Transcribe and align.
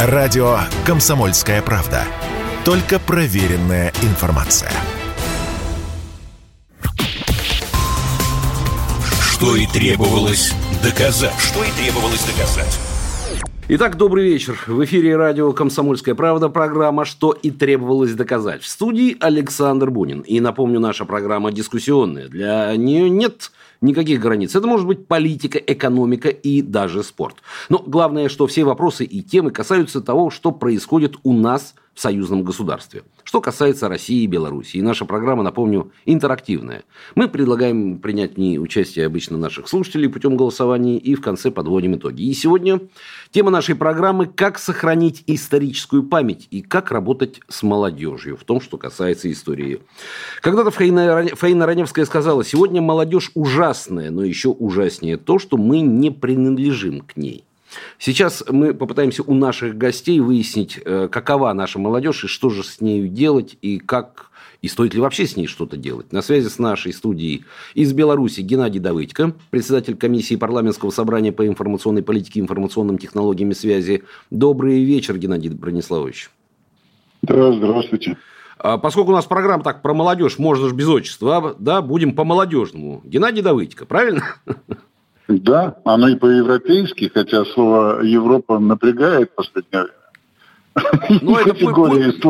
Радио 0.00 0.58
«Комсомольская 0.86 1.60
правда». 1.60 2.04
Только 2.64 3.00
проверенная 3.00 3.92
информация. 4.04 4.70
Что 9.20 9.56
и 9.56 9.66
требовалось 9.66 10.54
доказать. 10.84 11.34
Что 11.40 11.64
и 11.64 11.70
требовалось 11.72 12.24
доказать. 12.24 12.78
Итак, 13.66 13.96
добрый 13.96 14.24
вечер. 14.24 14.56
В 14.68 14.84
эфире 14.84 15.16
радио 15.16 15.52
«Комсомольская 15.52 16.14
правда» 16.14 16.48
программа 16.48 17.04
«Что 17.04 17.32
и 17.32 17.50
требовалось 17.50 18.14
доказать». 18.14 18.62
В 18.62 18.68
студии 18.68 19.16
Александр 19.18 19.90
Бунин. 19.90 20.20
И 20.20 20.38
напомню, 20.38 20.78
наша 20.78 21.06
программа 21.06 21.50
дискуссионная. 21.50 22.28
Для 22.28 22.72
нее 22.76 23.10
нет 23.10 23.50
никаких 23.80 24.20
границ. 24.20 24.54
Это 24.54 24.66
может 24.66 24.86
быть 24.86 25.06
политика, 25.06 25.58
экономика 25.58 26.28
и 26.28 26.62
даже 26.62 27.02
спорт. 27.02 27.36
Но 27.68 27.82
главное, 27.84 28.28
что 28.28 28.46
все 28.46 28.64
вопросы 28.64 29.04
и 29.04 29.22
темы 29.22 29.50
касаются 29.50 30.00
того, 30.00 30.30
что 30.30 30.52
происходит 30.52 31.16
у 31.22 31.32
нас– 31.32 31.74
в 31.98 32.00
союзном 32.00 32.44
государстве. 32.44 33.02
Что 33.24 33.40
касается 33.40 33.88
России 33.88 34.22
и 34.22 34.28
Беларуси. 34.28 34.76
И 34.76 34.82
наша 34.82 35.04
программа, 35.04 35.42
напомню, 35.42 35.90
интерактивная. 36.04 36.84
Мы 37.16 37.26
предлагаем 37.26 37.98
принять 37.98 38.34
в 38.34 38.38
ней 38.38 38.60
участие 38.60 39.04
обычно 39.04 39.36
наших 39.36 39.66
слушателей 39.66 40.08
путем 40.08 40.36
голосования 40.36 40.96
и 40.96 41.16
в 41.16 41.20
конце 41.20 41.50
подводим 41.50 41.96
итоги. 41.96 42.22
И 42.22 42.32
сегодня 42.34 42.80
тема 43.32 43.50
нашей 43.50 43.74
программы 43.74 44.26
«Как 44.26 44.60
сохранить 44.60 45.24
историческую 45.26 46.04
память 46.04 46.46
и 46.52 46.62
как 46.62 46.92
работать 46.92 47.40
с 47.48 47.64
молодежью» 47.64 48.36
в 48.36 48.44
том, 48.44 48.60
что 48.60 48.78
касается 48.78 49.28
истории. 49.32 49.80
Когда-то 50.40 50.70
Фаина 50.70 51.66
Раневская 51.66 52.04
сказала, 52.04 52.44
сегодня 52.44 52.80
молодежь 52.80 53.32
ужасная, 53.34 54.12
но 54.12 54.22
еще 54.22 54.50
ужаснее 54.50 55.16
то, 55.16 55.40
что 55.40 55.56
мы 55.56 55.80
не 55.80 56.12
принадлежим 56.12 57.00
к 57.00 57.16
ней. 57.16 57.47
Сейчас 57.98 58.44
мы 58.48 58.74
попытаемся 58.74 59.22
у 59.22 59.34
наших 59.34 59.76
гостей 59.76 60.20
выяснить, 60.20 60.78
э, 60.84 61.08
какова 61.10 61.52
наша 61.52 61.78
молодежь 61.78 62.24
и 62.24 62.26
что 62.26 62.50
же 62.50 62.62
с 62.62 62.80
нею 62.80 63.08
делать, 63.08 63.56
и 63.60 63.78
как 63.78 64.30
и 64.60 64.68
стоит 64.68 64.94
ли 64.94 65.00
вообще 65.00 65.26
с 65.26 65.36
ней 65.36 65.46
что-то 65.46 65.76
делать. 65.76 66.12
На 66.12 66.20
связи 66.22 66.48
с 66.48 66.58
нашей 66.58 66.92
студией 66.92 67.44
из 67.74 67.92
Беларуси 67.92 68.40
Геннадий 68.40 68.80
Давыдько, 68.80 69.34
председатель 69.50 69.96
комиссии 69.96 70.34
парламентского 70.34 70.90
собрания 70.90 71.32
по 71.32 71.46
информационной 71.46 72.02
политике 72.02 72.40
и 72.40 72.42
информационным 72.42 72.98
технологиям 72.98 73.50
и 73.50 73.54
связи. 73.54 74.02
Добрый 74.30 74.82
вечер, 74.82 75.16
Геннадий 75.16 75.50
Брониславович. 75.50 76.30
Да, 77.22 77.52
здравствуйте. 77.52 78.16
А 78.58 78.78
поскольку 78.78 79.12
у 79.12 79.14
нас 79.14 79.24
программа 79.24 79.62
так 79.62 79.82
про 79.82 79.94
молодежь, 79.94 80.38
можно 80.38 80.68
же 80.68 80.74
без 80.74 80.88
отчества, 80.88 81.54
да, 81.58 81.80
будем 81.80 82.14
по-молодежному. 82.14 83.02
Геннадий 83.04 83.42
Давыдько, 83.42 83.86
правильно? 83.86 84.24
Да, 85.28 85.76
оно 85.84 86.08
и 86.08 86.16
по-европейски, 86.16 87.10
хотя 87.12 87.44
слово 87.44 88.00
Европа 88.02 88.58
напрягает 88.58 89.30
в 89.30 89.34
последнее 89.34 89.82
время. 89.82 89.98
Ну, 91.22 91.36
это 91.36 91.54
пусть, 91.54 92.20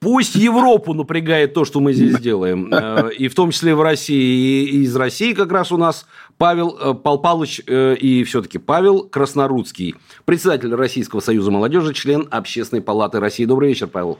пусть 0.00 0.34
Европу 0.34 0.94
напрягает 0.94 1.54
то, 1.54 1.64
что 1.64 1.80
мы 1.80 1.92
здесь 1.92 2.18
делаем. 2.18 2.72
Э, 2.78 3.10
и 3.12 3.28
в 3.28 3.34
том 3.34 3.50
числе 3.50 3.74
в 3.74 3.82
России. 3.82 4.68
И 4.68 4.82
из 4.82 4.94
России 4.96 5.32
как 5.32 5.52
раз 5.52 5.72
у 5.72 5.76
нас 5.76 6.06
Павел 6.36 6.76
э, 6.80 6.94
Пал 6.94 7.18
Палыч 7.20 7.60
э, 7.66 7.94
и 7.96 8.24
все-таки 8.24 8.58
Павел 8.58 9.02
Краснорудский, 9.02 9.96
председатель 10.24 10.74
Российского 10.74 11.20
союза 11.20 11.50
молодежи, 11.50 11.92
член 11.94 12.28
Общественной 12.30 12.82
палаты 12.82 13.20
России. 13.20 13.44
Добрый 13.44 13.70
вечер, 13.70 13.88
Павел. 13.88 14.18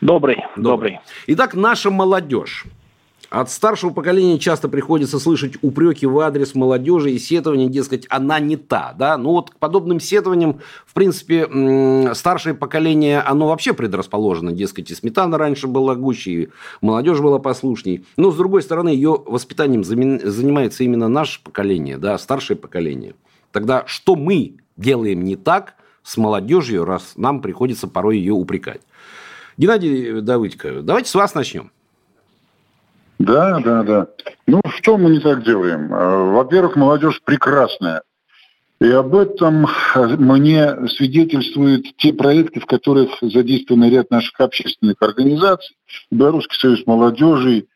Добрый, 0.00 0.36
добрый. 0.56 0.62
добрый. 0.62 1.00
Итак, 1.26 1.54
наша 1.54 1.90
молодежь. 1.90 2.66
От 3.34 3.50
старшего 3.50 3.90
поколения 3.90 4.38
часто 4.38 4.68
приходится 4.68 5.18
слышать 5.18 5.54
упреки 5.60 6.06
в 6.06 6.20
адрес 6.20 6.54
молодежи 6.54 7.10
и 7.10 7.18
сетования, 7.18 7.66
дескать, 7.66 8.06
она 8.08 8.38
не 8.38 8.56
та. 8.56 8.94
Да? 8.96 9.18
Ну 9.18 9.30
вот 9.30 9.50
к 9.50 9.56
подобным 9.56 9.98
сетованиям, 9.98 10.60
в 10.86 10.94
принципе, 10.94 12.14
старшее 12.14 12.54
поколение, 12.54 13.18
оно 13.18 13.48
вообще 13.48 13.72
предрасположено. 13.72 14.52
Дескать, 14.52 14.92
и 14.92 14.94
сметана 14.94 15.36
раньше 15.36 15.66
была 15.66 15.96
гуще, 15.96 16.30
и 16.30 16.48
молодежь 16.80 17.18
была 17.18 17.40
послушней. 17.40 18.04
Но, 18.16 18.30
с 18.30 18.36
другой 18.36 18.62
стороны, 18.62 18.90
ее 18.90 19.20
воспитанием 19.26 19.82
занимается 19.82 20.84
именно 20.84 21.08
наше 21.08 21.42
поколение, 21.42 21.98
да, 21.98 22.16
старшее 22.18 22.56
поколение. 22.56 23.16
Тогда 23.50 23.82
что 23.88 24.14
мы 24.14 24.58
делаем 24.76 25.24
не 25.24 25.34
так 25.34 25.74
с 26.04 26.16
молодежью, 26.16 26.84
раз 26.84 27.14
нам 27.16 27.42
приходится 27.42 27.88
порой 27.88 28.18
ее 28.18 28.32
упрекать? 28.32 28.82
Геннадий 29.56 30.20
Давыдько, 30.20 30.82
давайте 30.82 31.10
с 31.10 31.14
вас 31.16 31.34
начнем. 31.34 31.72
Да, 33.18 33.60
да, 33.60 33.82
да. 33.82 34.08
Ну, 34.46 34.60
что 34.76 34.98
мы 34.98 35.10
не 35.10 35.20
так 35.20 35.44
делаем? 35.44 35.92
А, 35.92 36.32
во-первых, 36.32 36.76
молодежь 36.76 37.20
прекрасная. 37.24 38.02
И 38.80 38.90
об 38.90 39.14
этом 39.14 39.66
мне 39.94 40.88
свидетельствуют 40.88 41.96
те 41.96 42.12
проекты, 42.12 42.60
в 42.60 42.66
которых 42.66 43.12
задействован 43.22 43.88
ряд 43.88 44.10
наших 44.10 44.38
общественных 44.40 44.96
организаций. 45.00 45.76
Белорусский 46.10 46.58
союз 46.58 46.84
молодежи 46.86 47.66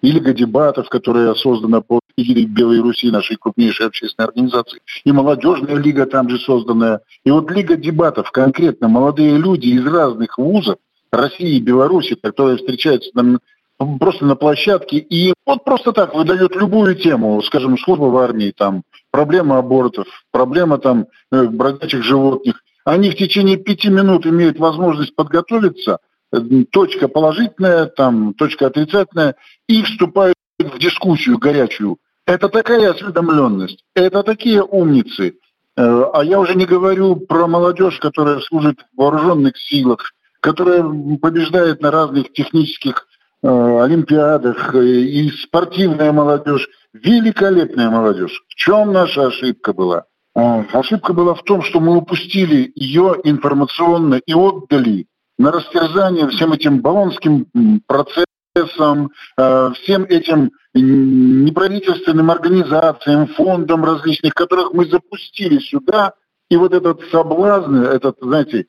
и 0.00 0.10
Лига 0.10 0.32
дебатов, 0.32 0.88
которая 0.88 1.34
создана 1.34 1.80
по 1.80 2.00
эгидой 2.16 2.44
Белой 2.44 2.80
Руси, 2.80 3.10
нашей 3.10 3.36
крупнейшей 3.36 3.86
общественной 3.86 4.28
организации. 4.28 4.80
И 5.04 5.12
молодежная 5.12 5.76
лига 5.76 6.06
там 6.06 6.28
же 6.28 6.38
созданная. 6.38 7.00
И 7.24 7.30
вот 7.30 7.50
Лига 7.50 7.76
дебатов, 7.76 8.30
конкретно 8.30 8.88
молодые 8.88 9.36
люди 9.38 9.66
из 9.68 9.84
разных 9.84 10.38
вузов, 10.38 10.76
России 11.10 11.56
и 11.56 11.60
Беларуси, 11.60 12.14
которые 12.14 12.58
встречаются 12.58 13.10
на 13.14 13.38
просто 13.78 14.24
на 14.24 14.36
площадке, 14.36 14.98
и 14.98 15.34
вот 15.46 15.64
просто 15.64 15.92
так 15.92 16.14
выдает 16.14 16.54
любую 16.56 16.94
тему, 16.94 17.42
скажем, 17.42 17.78
служба 17.78 18.04
в 18.04 18.16
армии, 18.16 18.52
там, 18.56 18.82
проблема 19.10 19.58
абортов, 19.58 20.06
проблема 20.30 20.78
там 20.78 21.06
э, 21.32 21.44
бродячих 21.44 22.02
животных. 22.02 22.62
Они 22.84 23.10
в 23.10 23.16
течение 23.16 23.56
пяти 23.56 23.88
минут 23.88 24.26
имеют 24.26 24.58
возможность 24.58 25.14
подготовиться, 25.16 25.98
э, 26.32 26.40
точка 26.70 27.08
положительная, 27.08 27.86
там, 27.86 28.34
точка 28.34 28.66
отрицательная, 28.66 29.36
и 29.68 29.82
вступают 29.82 30.36
в 30.58 30.78
дискуссию 30.78 31.38
горячую. 31.38 31.98
Это 32.26 32.48
такая 32.48 32.90
осведомленность, 32.90 33.84
это 33.94 34.22
такие 34.22 34.62
умницы. 34.62 35.34
Э, 35.76 36.04
а 36.12 36.22
я 36.22 36.38
уже 36.38 36.54
не 36.54 36.64
говорю 36.64 37.16
про 37.16 37.48
молодежь, 37.48 37.98
которая 37.98 38.38
служит 38.40 38.78
в 38.92 39.00
вооруженных 39.00 39.58
силах, 39.58 40.12
которая 40.40 40.82
побеждает 41.20 41.80
на 41.80 41.90
разных 41.90 42.32
технических 42.32 43.06
олимпиадах, 43.44 44.74
э, 44.74 44.84
и 44.84 45.30
спортивная 45.30 46.12
молодежь, 46.12 46.68
великолепная 46.94 47.90
молодежь. 47.90 48.42
В 48.48 48.54
чем 48.54 48.92
наша 48.92 49.26
ошибка 49.26 49.72
была? 49.72 50.04
Э, 50.34 50.62
ошибка 50.72 51.12
была 51.12 51.34
в 51.34 51.42
том, 51.42 51.62
что 51.62 51.80
мы 51.80 51.96
упустили 51.96 52.72
ее 52.74 53.20
информационно 53.24 54.20
и 54.24 54.32
отдали 54.32 55.06
на 55.38 55.50
растерзание 55.52 56.28
всем 56.28 56.52
этим 56.52 56.80
баллонским 56.80 57.46
процессам, 57.86 59.10
всем 59.36 60.04
этим 60.04 60.52
неправительственным 60.74 62.30
организациям, 62.30 63.26
фондам 63.26 63.84
различных, 63.84 64.32
которых 64.32 64.72
мы 64.72 64.86
запустили 64.86 65.58
сюда. 65.58 66.12
И 66.50 66.56
вот 66.56 66.72
этот 66.72 67.00
соблазн, 67.10 67.78
этот, 67.78 68.18
знаете, 68.20 68.66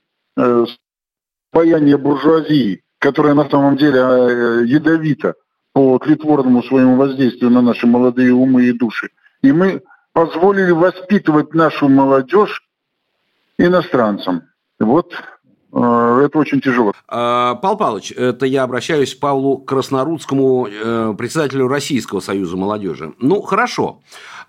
паяние 1.52 1.98
буржуазии, 1.98 2.82
которая 3.06 3.36
на 3.36 3.48
самом 3.48 3.78
деле 3.78 4.00
э, 4.00 4.64
ядовита 4.66 5.36
по 5.74 6.00
тлетворному 6.00 6.64
своему 6.64 6.96
воздействию 6.96 7.52
на 7.52 7.62
наши 7.62 7.86
молодые 7.86 8.34
умы 8.34 8.64
и 8.66 8.74
души. 8.74 9.10
И 9.44 9.52
мы 9.52 9.84
позволили 10.12 10.72
воспитывать 10.72 11.54
нашу 11.54 11.88
молодежь 11.88 12.64
иностранцам. 13.60 14.42
Вот 14.80 15.14
это 15.76 16.40
очень 16.40 16.62
тяжело. 16.62 16.94
А, 17.08 17.56
Павел 17.56 17.78
Павлович, 17.78 18.12
это 18.12 18.46
я 18.46 18.64
обращаюсь 18.64 19.14
к 19.14 19.20
Павлу 19.20 19.58
Краснорудскому, 19.58 20.68
э, 20.68 21.14
председателю 21.18 21.68
Российского 21.68 22.22
союза 22.22 22.56
молодежи. 22.56 23.14
Ну, 23.20 23.42
хорошо. 23.42 24.00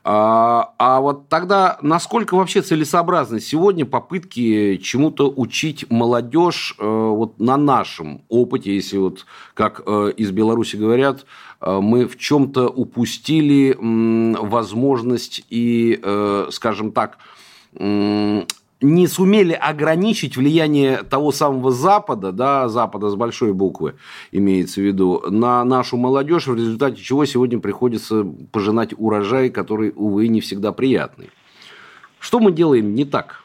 А, 0.08 0.72
а 0.78 1.00
вот 1.00 1.28
тогда 1.28 1.78
насколько 1.82 2.36
вообще 2.36 2.62
целесообразны 2.62 3.40
сегодня 3.40 3.84
попытки 3.84 4.76
чему-то 4.76 5.28
учить 5.28 5.90
молодежь 5.90 6.76
э, 6.78 6.86
вот 6.86 7.40
на 7.40 7.56
нашем 7.56 8.22
опыте, 8.28 8.72
если 8.72 8.98
вот 8.98 9.26
как 9.54 9.82
э, 9.84 10.12
из 10.16 10.30
Беларуси 10.30 10.76
говорят, 10.76 11.26
э, 11.60 11.80
мы 11.82 12.06
в 12.06 12.16
чем-то 12.18 12.68
упустили 12.68 13.76
возможность 13.80 15.44
и, 15.50 16.00
скажем 16.50 16.92
так, 16.92 17.18
не 18.80 19.06
сумели 19.06 19.52
ограничить 19.52 20.36
влияние 20.36 20.98
того 20.98 21.32
самого 21.32 21.70
Запада, 21.70 22.32
да, 22.32 22.68
Запада 22.68 23.08
с 23.08 23.14
большой 23.14 23.52
буквы 23.54 23.94
имеется 24.32 24.80
в 24.80 24.84
виду, 24.84 25.22
на 25.30 25.64
нашу 25.64 25.96
молодежь, 25.96 26.46
в 26.46 26.54
результате 26.54 27.02
чего 27.02 27.24
сегодня 27.24 27.58
приходится 27.58 28.26
пожинать 28.52 28.90
урожай, 28.96 29.48
который, 29.50 29.92
увы, 29.94 30.28
не 30.28 30.40
всегда 30.40 30.72
приятный. 30.72 31.30
Что 32.20 32.38
мы 32.38 32.52
делаем 32.52 32.94
не 32.94 33.04
так 33.04 33.42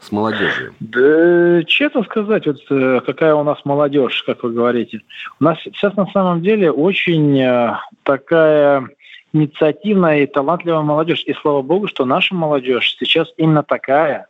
с 0.00 0.12
молодежью? 0.12 0.72
Да, 0.80 1.62
честно 1.64 2.02
сказать, 2.04 2.46
вот 2.46 2.60
э, 2.70 3.00
какая 3.04 3.34
у 3.34 3.42
нас 3.42 3.58
молодежь, 3.64 4.22
как 4.22 4.42
вы 4.42 4.52
говорите. 4.52 5.02
У 5.40 5.44
нас 5.44 5.58
сейчас 5.62 5.94
на 5.96 6.06
самом 6.06 6.40
деле 6.40 6.70
очень 6.70 7.38
э, 7.38 7.76
такая 8.02 8.88
инициативная 9.32 10.22
и 10.22 10.26
талантливая 10.26 10.82
молодежь. 10.82 11.22
И 11.26 11.34
слава 11.34 11.60
богу, 11.60 11.86
что 11.86 12.06
наша 12.06 12.34
молодежь 12.34 12.96
сейчас 12.98 13.28
именно 13.36 13.62
такая 13.62 14.26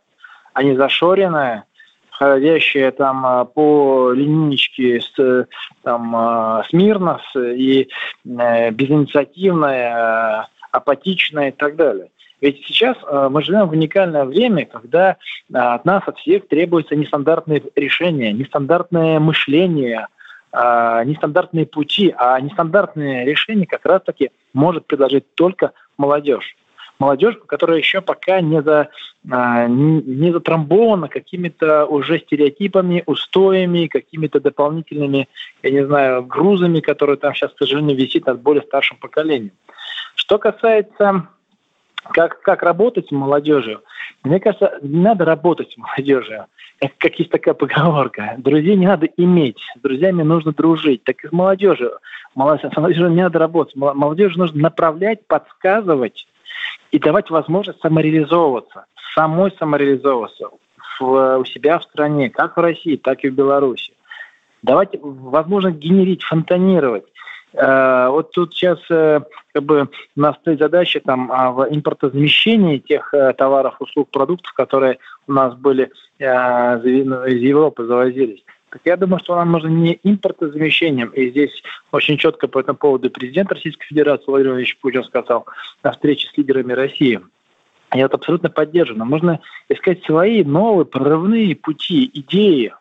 а 0.53 0.63
не 0.63 0.75
зашоренная, 0.75 1.65
ходящая 2.11 2.91
там 2.91 3.47
по 3.47 4.11
линейке 4.11 5.01
с, 5.01 5.47
там, 5.83 6.63
смирно 6.69 7.19
и 7.35 7.89
безинициативная, 8.23 10.47
апатичная 10.71 11.49
и 11.49 11.51
так 11.51 11.75
далее. 11.75 12.07
Ведь 12.39 12.63
сейчас 12.65 12.95
мы 13.29 13.43
живем 13.43 13.67
в 13.67 13.71
уникальное 13.71 14.23
время, 14.25 14.65
когда 14.65 15.17
от 15.53 15.85
нас, 15.85 16.01
от 16.07 16.17
всех 16.19 16.47
требуются 16.47 16.95
нестандартные 16.95 17.61
решения, 17.75 18.33
нестандартное 18.33 19.19
мышление– 19.19 20.07
э, 20.53 21.03
нестандартные 21.05 21.65
пути, 21.65 22.13
а 22.17 22.39
нестандартные 22.39 23.25
решения 23.25 23.65
как 23.65 23.85
раз-таки 23.85 24.31
может 24.53 24.85
предложить 24.85 25.33
только 25.35 25.71
молодежь. 25.97 26.55
Молодежь, 27.01 27.35
которая 27.47 27.79
еще 27.79 27.99
пока 27.99 28.41
не, 28.41 28.61
за, 28.61 28.89
э, 29.25 29.67
не 29.67 30.31
затрамбована 30.31 31.07
какими-то 31.07 31.87
уже 31.87 32.19
стереотипами, 32.19 33.01
устоями, 33.07 33.87
какими-то 33.87 34.39
дополнительными, 34.39 35.27
я 35.63 35.71
не 35.71 35.83
знаю, 35.83 36.23
грузами, 36.23 36.79
которые 36.79 37.17
там 37.17 37.33
сейчас, 37.33 37.53
к 37.53 37.57
сожалению, 37.57 37.97
висит 37.97 38.27
над 38.27 38.39
более 38.39 38.61
старшим 38.61 38.97
поколением. 38.97 39.53
Что 40.13 40.37
касается 40.37 41.27
как, 42.13 42.39
как 42.43 42.61
работать 42.61 43.07
с 43.07 43.11
молодежью? 43.11 43.81
Мне 44.23 44.39
кажется, 44.39 44.77
не 44.83 44.99
надо 44.99 45.25
работать 45.25 45.71
с 45.71 45.77
молодежью. 45.77 46.45
Как 46.99 47.17
есть 47.17 47.31
такая 47.31 47.55
поговорка. 47.55 48.35
Друзей 48.37 48.75
не 48.75 48.85
надо 48.85 49.07
иметь, 49.17 49.57
с 49.75 49.81
друзьями 49.81 50.21
нужно 50.21 50.51
дружить. 50.51 51.03
Так 51.03 51.23
и 51.23 51.29
с 51.29 51.31
молодежью. 51.31 51.93
С 52.35 52.35
молодежью 52.35 53.09
не 53.09 53.23
надо 53.23 53.39
работать. 53.39 53.75
Молодежи 53.75 54.37
нужно 54.37 54.61
направлять, 54.61 55.25
подсказывать 55.25 56.27
и 56.91 56.99
давать 56.99 57.29
возможность 57.29 57.81
самореализовываться, 57.81 58.85
самой 59.15 59.51
самореализовываться 59.57 60.49
в, 60.99 61.37
у 61.37 61.45
себя 61.45 61.79
в 61.79 61.83
стране, 61.83 62.29
как 62.29 62.57
в 62.57 62.59
России, 62.59 62.95
так 62.95 63.23
и 63.23 63.29
в 63.29 63.33
Беларуси. 63.33 63.93
Давать 64.61 64.95
возможность 65.01 65.77
генерить, 65.77 66.23
фонтанировать. 66.23 67.05
Э, 67.53 68.07
вот 68.09 68.31
тут 68.31 68.53
сейчас 68.53 68.79
э, 68.89 69.21
как 69.53 69.63
бы 69.63 69.89
у 70.15 70.19
нас 70.19 70.35
стоит 70.37 70.59
задача 70.59 70.99
там 70.99 71.31
а, 71.31 71.51
в 71.51 71.67
импортозамещении 71.69 72.77
тех 72.77 73.13
э, 73.13 73.33
товаров, 73.33 73.75
услуг, 73.79 74.09
продуктов, 74.09 74.53
которые 74.53 74.99
у 75.27 75.33
нас 75.33 75.55
были 75.55 75.91
из 76.19 77.41
Европы 77.41 77.85
завозились. 77.85 78.43
Так 78.71 78.81
я 78.85 78.95
думаю, 78.95 79.19
что 79.19 79.35
нам 79.35 79.51
нужно 79.51 79.67
не 79.67 79.99
импортозамещением, 80.01 81.09
и 81.09 81.29
здесь 81.29 81.61
очень 81.91 82.17
четко 82.17 82.47
по 82.47 82.59
этому 82.59 82.77
поводу 82.77 83.11
президент 83.11 83.51
Российской 83.51 83.85
Федерации 83.85 84.23
Владимир 84.27 84.51
Владимирович 84.53 84.77
Путин 84.79 85.03
сказал 85.03 85.45
на 85.83 85.91
встрече 85.91 86.29
с 86.29 86.37
лидерами 86.37 86.71
России. 86.71 87.19
Я 87.93 88.05
это 88.05 88.15
абсолютно 88.15 88.49
поддерживаю. 88.49 88.99
Нам 88.99 89.09
нужно 89.09 89.41
искать 89.67 90.01
свои 90.05 90.45
новые 90.45 90.85
прорывные 90.85 91.53
пути, 91.53 92.09
идеи, 92.13 92.73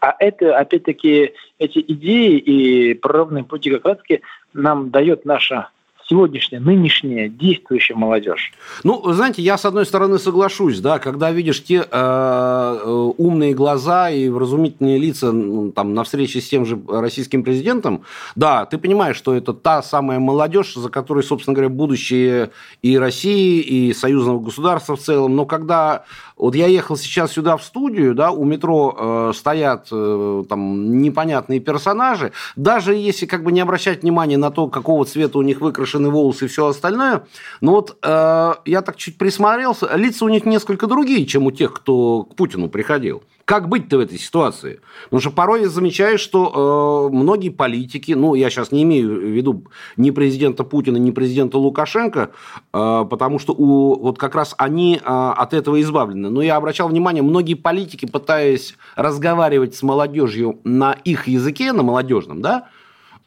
а 0.00 0.14
это, 0.18 0.56
опять-таки, 0.58 1.32
эти 1.58 1.78
идеи 1.78 2.36
и 2.36 2.94
прорывные 2.94 3.44
пути 3.44 3.70
как 3.70 3.86
раз-таки 3.86 4.20
нам 4.52 4.90
дает 4.90 5.24
наша 5.24 5.70
сегодняшняя, 6.08 6.60
нынешняя, 6.60 7.28
действующая 7.28 7.94
молодежь? 7.94 8.52
Ну, 8.84 9.02
знаете, 9.12 9.42
я 9.42 9.58
с 9.58 9.64
одной 9.64 9.86
стороны 9.86 10.18
соглашусь, 10.18 10.80
да, 10.80 10.98
когда 10.98 11.30
видишь 11.30 11.64
те 11.64 11.76
э, 11.78 11.84
э, 11.90 13.12
умные 13.16 13.54
глаза 13.54 14.10
и 14.10 14.28
вразумительные 14.28 14.98
лица 14.98 15.32
ну, 15.32 15.72
там, 15.72 15.94
на 15.94 16.04
встрече 16.04 16.40
с 16.40 16.48
тем 16.48 16.64
же 16.64 16.78
российским 16.88 17.42
президентом, 17.42 18.02
да, 18.36 18.66
ты 18.66 18.78
понимаешь, 18.78 19.16
что 19.16 19.34
это 19.34 19.52
та 19.52 19.82
самая 19.82 20.18
молодежь, 20.18 20.74
за 20.74 20.88
которой, 20.88 21.22
собственно 21.22 21.54
говоря, 21.54 21.70
будущее 21.70 22.50
и 22.82 22.98
России, 22.98 23.60
и 23.60 23.92
союзного 23.92 24.40
государства 24.40 24.96
в 24.96 25.00
целом, 25.00 25.34
но 25.34 25.44
когда 25.44 26.04
вот 26.36 26.54
я 26.54 26.66
ехал 26.66 26.96
сейчас 26.96 27.32
сюда 27.32 27.56
в 27.56 27.64
студию, 27.64 28.14
да, 28.14 28.30
у 28.30 28.44
метро 28.44 28.94
э, 28.98 29.32
стоят 29.34 29.88
э, 29.90 30.44
там 30.48 30.98
непонятные 30.98 31.60
персонажи, 31.60 32.32
даже 32.56 32.94
если 32.94 33.24
как 33.24 33.42
бы 33.42 33.52
не 33.52 33.60
обращать 33.60 34.02
внимания 34.02 34.36
на 34.36 34.50
то, 34.50 34.68
какого 34.68 35.06
цвета 35.06 35.38
у 35.38 35.42
них 35.42 35.60
выкрашены 35.96 36.10
волосы 36.10 36.44
и 36.44 36.48
все 36.48 36.66
остальное, 36.66 37.24
но 37.60 37.72
вот 37.72 37.96
э, 38.02 38.54
я 38.64 38.82
так 38.82 38.96
чуть 38.96 39.18
присмотрелся, 39.18 39.88
лица 39.96 40.24
у 40.24 40.28
них 40.28 40.44
несколько 40.44 40.86
другие, 40.86 41.26
чем 41.26 41.46
у 41.46 41.50
тех, 41.50 41.72
кто 41.72 42.24
к 42.24 42.36
Путину 42.36 42.68
приходил. 42.68 43.22
Как 43.44 43.68
быть-то 43.68 43.98
в 43.98 44.00
этой 44.00 44.18
ситуации? 44.18 44.80
Потому 45.04 45.20
что 45.20 45.30
порой 45.30 45.60
я 45.62 45.68
замечаю, 45.68 46.18
что 46.18 47.10
э, 47.12 47.16
многие 47.16 47.50
политики, 47.50 48.10
ну, 48.10 48.34
я 48.34 48.50
сейчас 48.50 48.72
не 48.72 48.82
имею 48.82 49.20
в 49.20 49.22
виду 49.22 49.62
ни 49.96 50.10
президента 50.10 50.64
Путина, 50.64 50.96
ни 50.96 51.12
президента 51.12 51.56
Лукашенко, 51.56 52.30
э, 52.72 53.04
потому 53.08 53.38
что 53.38 53.52
у, 53.52 54.00
вот 54.00 54.18
как 54.18 54.34
раз 54.34 54.54
они 54.58 54.96
э, 54.96 55.00
от 55.04 55.54
этого 55.54 55.80
избавлены. 55.80 56.28
Но 56.28 56.42
я 56.42 56.56
обращал 56.56 56.88
внимание, 56.88 57.22
многие 57.22 57.54
политики, 57.54 58.06
пытаясь 58.06 58.74
разговаривать 58.96 59.76
с 59.76 59.82
молодежью 59.84 60.58
на 60.64 60.94
их 61.04 61.28
языке, 61.28 61.72
на 61.72 61.84
молодежном, 61.84 62.42
да, 62.42 62.68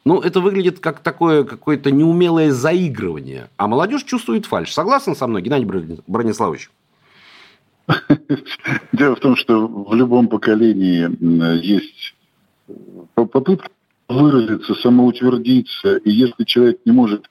ну, 0.04 0.20
это 0.20 0.40
выглядит 0.40 0.80
как 0.80 1.00
такое 1.00 1.44
какое-то 1.44 1.90
неумелое 1.90 2.52
заигрывание. 2.52 3.50
А 3.56 3.68
молодежь 3.68 4.04
чувствует 4.04 4.46
фальш. 4.46 4.72
Согласен 4.72 5.14
со 5.14 5.26
мной, 5.26 5.42
Геннадий 5.42 5.66
Брониславович? 6.06 6.70
Дело 8.92 9.16
в 9.16 9.20
том, 9.20 9.36
что 9.36 9.66
в 9.66 9.94
любом 9.94 10.28
поколении 10.28 11.08
есть 11.62 12.14
попытка 13.14 13.68
выразиться, 14.08 14.74
самоутвердиться, 14.74 15.96
и 15.96 16.10
если 16.10 16.44
человек 16.44 16.80
не 16.84 16.92
может, 16.92 17.26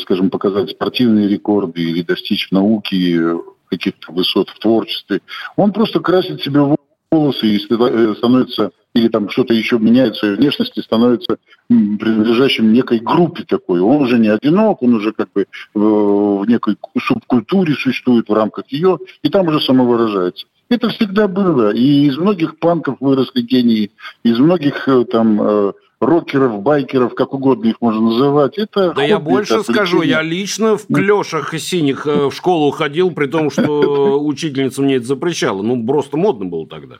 скажем, 0.00 0.30
показать 0.30 0.70
спортивные 0.70 1.28
рекорды 1.28 1.82
или 1.82 2.02
достичь 2.02 2.50
науки 2.50 3.20
каких-то 3.68 4.12
высот 4.12 4.50
в 4.50 4.58
творчестве, 4.58 5.20
он 5.56 5.72
просто 5.72 6.00
красит 6.00 6.42
себе 6.42 6.76
волосы 7.10 7.46
и 7.46 7.56
э, 7.56 8.14
становится 8.16 8.70
или 8.96 9.08
там 9.08 9.28
что-то 9.28 9.54
еще 9.54 9.78
меняет 9.78 10.14
в 10.14 10.18
своей 10.18 10.36
внешности, 10.36 10.80
становится 10.80 11.36
принадлежащим 11.68 12.72
некой 12.72 12.98
группе 13.00 13.44
такой. 13.44 13.80
Он 13.80 14.02
уже 14.02 14.18
не 14.18 14.28
одинок, 14.28 14.82
он 14.82 14.94
уже 14.94 15.12
как 15.12 15.28
бы 15.34 15.46
в 15.74 16.44
некой 16.46 16.76
субкультуре 16.98 17.74
существует 17.74 18.28
в 18.28 18.32
рамках 18.32 18.64
ее, 18.68 18.98
и 19.22 19.28
там 19.28 19.48
уже 19.48 19.60
самовыражается. 19.60 20.46
Это 20.68 20.88
всегда 20.88 21.28
было. 21.28 21.72
И 21.72 22.06
из 22.06 22.16
многих 22.18 22.58
панков 22.58 22.96
выросли 23.00 23.42
гении, 23.42 23.92
из 24.24 24.38
многих 24.38 24.88
э, 24.88 25.04
там 25.04 25.40
э, 25.40 25.72
рокеров, 26.00 26.60
байкеров, 26.60 27.14
как 27.14 27.34
угодно 27.34 27.68
их 27.68 27.76
можно 27.80 28.00
называть. 28.00 28.58
Это 28.58 28.88
да 28.88 28.94
хобби, 28.94 29.08
я 29.08 29.18
больше 29.20 29.62
скажу, 29.62 30.02
я 30.02 30.22
лично 30.22 30.76
в 30.76 30.86
клешах 30.86 31.56
синих 31.60 32.06
в 32.06 32.32
школу 32.32 32.72
ходил, 32.72 33.12
при 33.12 33.26
том, 33.26 33.50
что 33.50 34.20
учительница 34.24 34.82
мне 34.82 34.96
это 34.96 35.06
запрещала. 35.06 35.62
Ну, 35.62 35.86
просто 35.86 36.16
модно 36.16 36.46
было 36.46 36.66
тогда. 36.66 36.96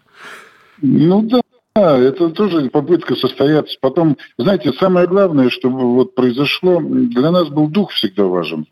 Ну 0.80 1.22
да, 1.22 1.40
да, 1.76 1.98
это 1.98 2.30
тоже 2.30 2.70
попытка 2.70 3.14
состояться. 3.16 3.76
Потом, 3.82 4.16
знаете, 4.38 4.72
самое 4.72 5.06
главное, 5.06 5.50
что 5.50 5.68
вот 5.68 6.14
произошло, 6.14 6.80
для 6.80 7.30
нас 7.30 7.48
был 7.50 7.68
дух 7.68 7.92
всегда 7.92 8.24
важен. 8.24 8.66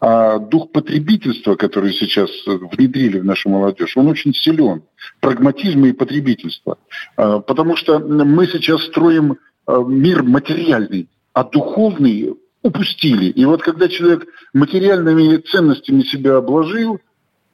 А 0.00 0.38
дух 0.40 0.72
потребительства, 0.72 1.54
который 1.54 1.92
сейчас 1.92 2.30
внедрили 2.46 3.20
в 3.20 3.24
нашу 3.24 3.48
молодежь, 3.48 3.96
он 3.96 4.08
очень 4.08 4.34
силен. 4.34 4.82
Прагматизма 5.20 5.88
и 5.88 5.92
потребительства. 5.92 6.78
А, 7.16 7.38
потому 7.38 7.76
что 7.76 8.00
мы 8.00 8.46
сейчас 8.48 8.82
строим 8.86 9.38
а, 9.66 9.78
мир 9.82 10.24
материальный, 10.24 11.08
а 11.32 11.44
духовный 11.44 12.34
упустили. 12.62 13.26
И 13.26 13.44
вот 13.44 13.62
когда 13.62 13.88
человек 13.88 14.26
материальными 14.52 15.36
ценностями 15.36 16.02
себя 16.02 16.36
обложил, 16.36 17.00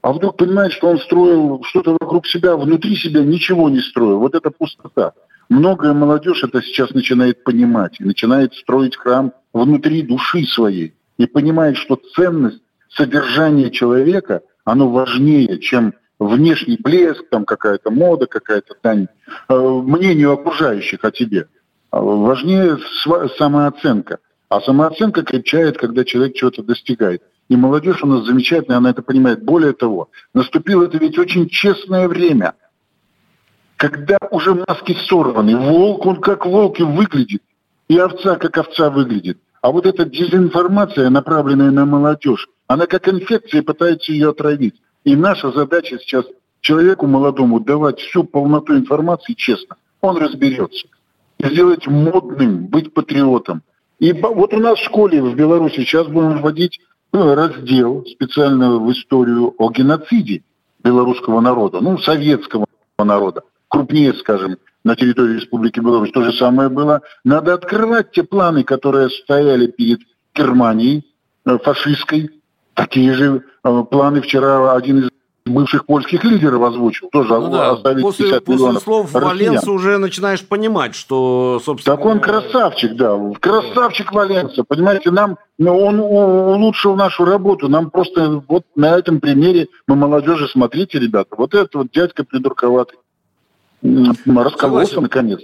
а 0.04 0.12
вдруг 0.12 0.36
понимает, 0.36 0.70
что 0.72 0.88
он 0.88 0.98
строил 0.98 1.62
что-то 1.64 1.96
вокруг 1.98 2.26
себя, 2.26 2.56
внутри 2.56 2.94
себя 2.94 3.22
ничего 3.22 3.70
не 3.70 3.80
строил. 3.80 4.18
Вот 4.18 4.34
это 4.34 4.50
пустота. 4.50 5.14
Многое 5.48 5.94
молодежь 5.94 6.44
это 6.44 6.60
сейчас 6.60 6.90
начинает 6.90 7.42
понимать 7.42 7.98
и 7.98 8.04
начинает 8.04 8.52
строить 8.52 8.98
храм 8.98 9.32
внутри 9.54 10.02
души 10.02 10.44
своей 10.44 10.92
и 11.16 11.24
понимает, 11.24 11.78
что 11.78 11.98
ценность 12.14 12.60
содержания 12.90 13.70
человека, 13.70 14.42
оно 14.66 14.90
важнее, 14.90 15.58
чем 15.58 15.94
внешний 16.18 16.76
блеск, 16.78 17.26
там 17.30 17.46
какая-то 17.46 17.90
мода, 17.90 18.26
какая-то 18.26 18.74
дань 18.82 19.08
э, 19.48 19.58
мнению 19.58 20.32
окружающих 20.32 21.02
о 21.02 21.12
тебе. 21.12 21.48
А 21.90 22.02
важнее 22.02 22.76
самооценка. 23.38 24.18
А 24.50 24.60
самооценка 24.60 25.22
крепчает, 25.22 25.78
когда 25.78 26.04
человек 26.04 26.34
чего-то 26.34 26.62
достигает. 26.62 27.22
И 27.48 27.56
молодежь 27.56 28.02
у 28.02 28.06
нас 28.06 28.24
замечательная, 28.24 28.78
она 28.78 28.90
это 28.90 29.02
понимает. 29.02 29.44
Более 29.44 29.72
того, 29.72 30.08
наступило 30.32 30.84
это 30.84 30.98
ведь 30.98 31.18
очень 31.18 31.48
честное 31.48 32.08
время, 32.08 32.54
когда 33.76 34.18
уже 34.30 34.54
маски 34.54 34.96
сорваны. 35.06 35.56
Волк, 35.56 36.06
он 36.06 36.20
как 36.20 36.46
волк 36.46 36.80
и 36.80 36.84
выглядит, 36.84 37.42
и 37.88 37.98
овца 37.98 38.36
как 38.36 38.56
овца 38.56 38.90
выглядит. 38.90 39.38
А 39.60 39.70
вот 39.70 39.86
эта 39.86 40.04
дезинформация, 40.04 41.10
направленная 41.10 41.70
на 41.70 41.84
молодежь, 41.84 42.48
она 42.66 42.86
как 42.86 43.08
инфекция 43.08 43.62
пытается 43.62 44.12
ее 44.12 44.30
отравить. 44.30 44.80
И 45.04 45.14
наша 45.16 45.52
задача 45.52 45.98
сейчас 45.98 46.24
человеку 46.60 47.06
молодому 47.06 47.60
давать 47.60 48.00
всю 48.00 48.24
полноту 48.24 48.74
информации 48.74 49.34
честно. 49.34 49.76
Он 50.00 50.16
разберется. 50.16 50.86
И 51.38 51.46
сделать 51.46 51.86
модным, 51.86 52.66
быть 52.66 52.94
патриотом. 52.94 53.62
И 53.98 54.12
вот 54.12 54.54
у 54.54 54.60
нас 54.60 54.78
в 54.78 54.84
школе 54.84 55.22
в 55.22 55.34
Беларуси 55.34 55.76
сейчас 55.76 56.06
будем 56.06 56.40
вводить 56.40 56.80
раздел 57.14 58.04
специально 58.06 58.78
в 58.78 58.90
историю 58.92 59.54
о 59.58 59.70
геноциде 59.70 60.42
белорусского 60.82 61.40
народа, 61.40 61.80
ну, 61.80 61.98
советского 61.98 62.66
народа. 62.98 63.42
крупнее, 63.68 64.14
скажем, 64.14 64.56
на 64.84 64.94
территории 64.94 65.36
Республики 65.36 65.80
Беларусь. 65.80 66.12
То 66.12 66.22
же 66.22 66.32
самое 66.34 66.68
было. 66.68 67.00
Надо 67.24 67.54
открывать 67.54 68.12
те 68.12 68.22
планы, 68.22 68.62
которые 68.62 69.10
стояли 69.10 69.66
перед 69.66 70.00
Германией 70.34 71.04
э, 71.44 71.58
фашистской. 71.58 72.30
Такие 72.74 73.14
же 73.14 73.42
э, 73.64 73.84
планы 73.90 74.20
вчера 74.20 74.74
один 74.74 74.98
из 74.98 75.08
бывших 75.46 75.84
польских 75.84 76.24
лидеров 76.24 76.62
озвучил. 76.62 77.08
Тоже 77.10 77.28
ну 77.28 77.50
да, 77.50 77.76
после, 78.00 78.40
после 78.40 78.80
слов 78.80 79.12
Валенса 79.12 79.70
уже 79.70 79.98
начинаешь 79.98 80.42
понимать, 80.46 80.94
что, 80.94 81.60
собственно... 81.64 81.96
Так 81.96 82.06
он 82.06 82.20
красавчик, 82.20 82.94
да. 82.96 83.18
Красавчик 83.40 84.12
Валенса. 84.12 84.64
Понимаете, 84.64 85.10
нам 85.10 85.38
ну, 85.58 85.78
он 85.78 86.00
улучшил 86.00 86.96
нашу 86.96 87.24
работу. 87.24 87.68
Нам 87.68 87.90
просто 87.90 88.42
вот 88.48 88.64
на 88.74 88.96
этом 88.96 89.20
примере 89.20 89.68
мы 89.86 89.96
молодежи, 89.96 90.48
смотрите, 90.48 90.98
ребята, 90.98 91.34
вот 91.36 91.54
этот 91.54 91.74
вот 91.74 91.90
дядька 91.90 92.24
придурковатый. 92.24 92.98
Раскололся 93.82 95.00
наконец. 95.00 95.40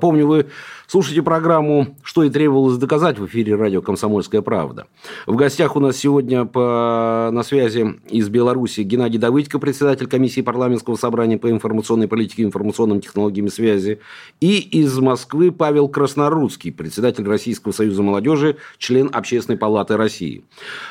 Напомню, 0.00 0.26
вы 0.26 0.46
слушаете 0.86 1.20
программу 1.20 1.94
«Что 2.02 2.22
и 2.22 2.30
требовалось 2.30 2.78
доказать» 2.78 3.18
в 3.18 3.26
эфире 3.26 3.54
радио 3.54 3.82
«Комсомольская 3.82 4.40
правда». 4.40 4.86
В 5.26 5.36
гостях 5.36 5.76
у 5.76 5.80
нас 5.80 5.98
сегодня 5.98 6.46
по, 6.46 7.28
на 7.30 7.42
связи 7.42 8.00
из 8.08 8.30
Беларуси 8.30 8.80
Геннадий 8.80 9.18
Давыдько, 9.18 9.58
председатель 9.58 10.06
комиссии 10.06 10.40
парламентского 10.40 10.96
собрания 10.96 11.36
по 11.36 11.50
информационной 11.50 12.08
политике 12.08 12.40
и 12.40 12.46
информационным 12.46 13.02
технологиям 13.02 13.50
связи, 13.50 14.00
и 14.40 14.58
из 14.58 14.98
Москвы 14.98 15.52
Павел 15.52 15.86
Краснорудский, 15.86 16.72
председатель 16.72 17.26
Российского 17.28 17.72
союза 17.72 18.02
молодежи, 18.02 18.56
член 18.78 19.10
Общественной 19.12 19.58
палаты 19.58 19.98
России. 19.98 20.44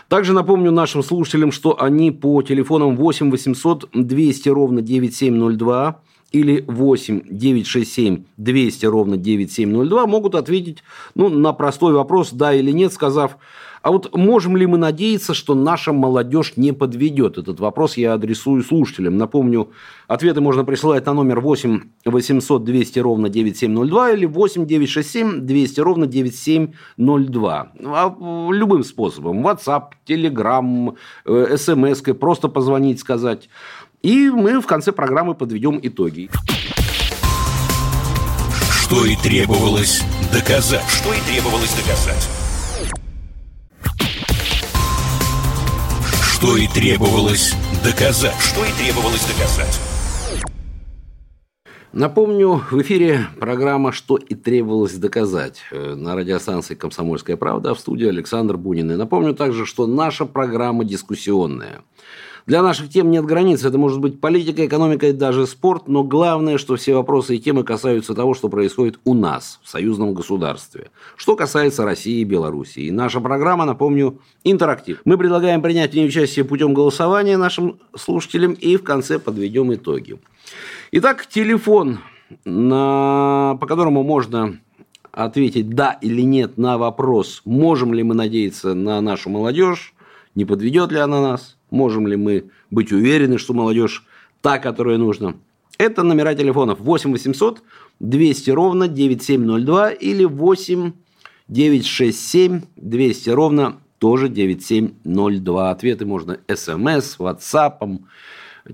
Также 0.08 0.34
напомню 0.34 0.70
нашим 0.70 1.01
слушателям, 1.01 1.51
что 1.51 1.82
они 1.82 2.12
по 2.12 2.44
телефонам 2.44 2.96
8 2.96 3.32
800 3.32 3.89
200 3.92 4.50
ровно 4.50 4.84
9702 4.84 6.00
или 6.31 6.63
8 6.67 7.21
967 7.29 8.25
200 8.38 8.86
ровно 8.86 9.17
9702 9.17 10.07
могут 10.07 10.36
ответить 10.36 10.83
ну, 11.15 11.29
на 11.29 11.53
простой 11.53 11.93
вопрос 11.93 12.31
«да» 12.31 12.53
или 12.53 12.71
«нет», 12.71 12.93
сказав 12.93 13.38
а 13.81 13.91
вот 13.91 14.15
можем 14.15 14.57
ли 14.57 14.65
мы 14.65 14.77
надеяться, 14.77 15.33
что 15.33 15.55
наша 15.55 15.93
молодежь 15.93 16.53
не 16.57 16.74
подведет? 16.74 17.38
Этот 17.38 17.59
вопрос 17.59 17.95
я 17.95 18.13
адресую 18.13 18.63
слушателям. 18.63 19.17
Напомню, 19.17 19.71
ответы 20.07 20.41
можно 20.41 20.65
присылать 20.65 21.05
на 21.05 21.13
номер 21.13 21.39
8 21.39 21.81
800 22.05 22.63
200 22.63 23.00
ровно 23.00 23.29
9702 23.29 24.12
или 24.12 24.25
8 24.25 24.65
967 24.65 25.45
200 25.45 25.79
ровно 25.79 26.07
9702. 26.07 27.71
А 27.86 28.15
любым 28.51 28.83
способом. 28.83 29.48
WhatsApp, 29.48 29.91
Telegram, 30.05 30.95
смс, 31.25 32.01
э, 32.05 32.13
просто 32.13 32.50
позвонить, 32.50 33.00
сказать. 33.00 33.50
И 34.01 34.29
мы 34.29 34.62
в 34.62 34.65
конце 34.65 34.94
программы 34.94 35.36
подведем 35.36 35.77
итоги. 35.84 36.29
Что 38.72 39.06
и 39.06 39.18
требовалось 39.18 40.03
доказать. 40.32 40.86
Что 40.88 41.13
и 41.13 41.20
требовалось 41.20 41.75
доказать. 41.75 42.29
Что 46.32 46.56
и 46.56 46.68
требовалось 46.70 47.53
доказать. 47.84 48.36
Что 48.39 48.63
и 48.63 48.72
требовалось 48.72 49.25
доказать. 49.25 49.82
Напомню, 51.91 52.62
в 52.72 52.82
эфире 52.82 53.27
программа 53.38 53.91
«Что 53.91 54.15
и 54.15 54.34
требовалось 54.34 54.94
доказать» 54.94 55.62
на 55.72 56.15
радиостанции 56.15 56.75
«Комсомольская 56.75 57.36
правда», 57.36 57.72
а 57.72 57.74
в 57.74 57.79
студии 57.79 58.08
Александр 58.08 58.56
Бунин. 58.56 58.91
И 58.91 58.96
напомню 58.96 59.34
также, 59.34 59.65
что 59.65 59.88
наша 59.88 60.25
программа 60.25 60.86
дискуссионная– 60.86 61.82
для 62.46 62.62
наших 62.62 62.89
тем 62.89 63.12
нет 63.12 63.25
границ. 63.25 63.63
Это 63.63 63.77
может 63.77 64.00
быть 64.00 64.19
политика, 64.19 64.65
экономика 64.65 65.08
и 65.08 65.13
даже 65.13 65.46
спорт. 65.48 65.88
Но 65.88 66.03
главное, 66.03 66.58
что 66.58 66.75
все 66.75 66.93
вопросы 66.93 67.36
и 67.36 67.39
темы 67.39 67.63
касаются 67.63 68.13
того, 68.13 68.34
что 68.34 68.50
происходит 68.50 69.00
у 69.03 69.13
нас, 69.13 69.60
в 69.63 69.69
союзном 69.69 70.13
государстве. 70.13 70.89
Что 71.15 71.36
касается 71.36 71.86
России 71.86 72.22
и 72.22 72.25
Белоруссии. 72.25 72.84
И 72.84 72.91
наша 72.91 73.19
программа, 73.19 73.65
напомню, 73.65 74.19
интерактив. 74.43 75.01
Мы 75.05 75.17
предлагаем 75.17 75.62
принять 75.62 75.91
в 75.91 75.96
ней 75.96 76.08
участие 76.08 76.46
путем 76.46 76.74
голосования 76.74 77.38
нашим 77.38 77.79
слушателям 77.96 78.53
и 78.53 78.77
в 78.77 78.84
конце 78.84 79.19
подведем 79.19 79.74
итоги. 79.74 80.19
Итак, 80.91 81.27
телефон, 81.27 82.00
на... 82.46 83.58
по 83.60 83.67
которому 83.67 84.03
можно 84.03 84.60
ответить 85.12 85.69
да 85.69 85.98
или 86.01 86.22
нет 86.22 86.58
на 86.58 86.77
вопрос, 86.77 87.41
можем 87.46 87.93
ли 87.93 88.03
мы 88.03 88.15
надеяться 88.15 88.74
на 88.74 89.01
нашу 89.01 89.29
молодежь, 89.29 89.93
не 90.36 90.46
подведет 90.46 90.91
ли 90.91 91.00
она 91.00 91.22
нас, 91.22 91.58
Можем 91.71 92.07
ли 92.07 92.15
мы 92.15 92.45
быть 92.71 92.91
уверены, 92.91 93.38
что 93.38 93.53
молодежь 93.53 94.05
та, 94.41 94.57
которая 94.57 94.97
нужна? 94.97 95.35
Это 95.77 96.03
номера 96.03 96.35
телефонов 96.35 96.79
8 96.79 97.11
800 97.11 97.63
200 97.99 98.49
ровно 98.51 98.88
9702 98.88 99.91
или 99.91 100.25
8 100.25 100.91
967 101.47 102.61
200 102.75 103.29
ровно 103.29 103.77
тоже 103.99 104.29
9702. 104.29 105.71
Ответы 105.71 106.05
можно 106.05 106.39
смс, 106.53 107.19
ватсапом, 107.19 108.07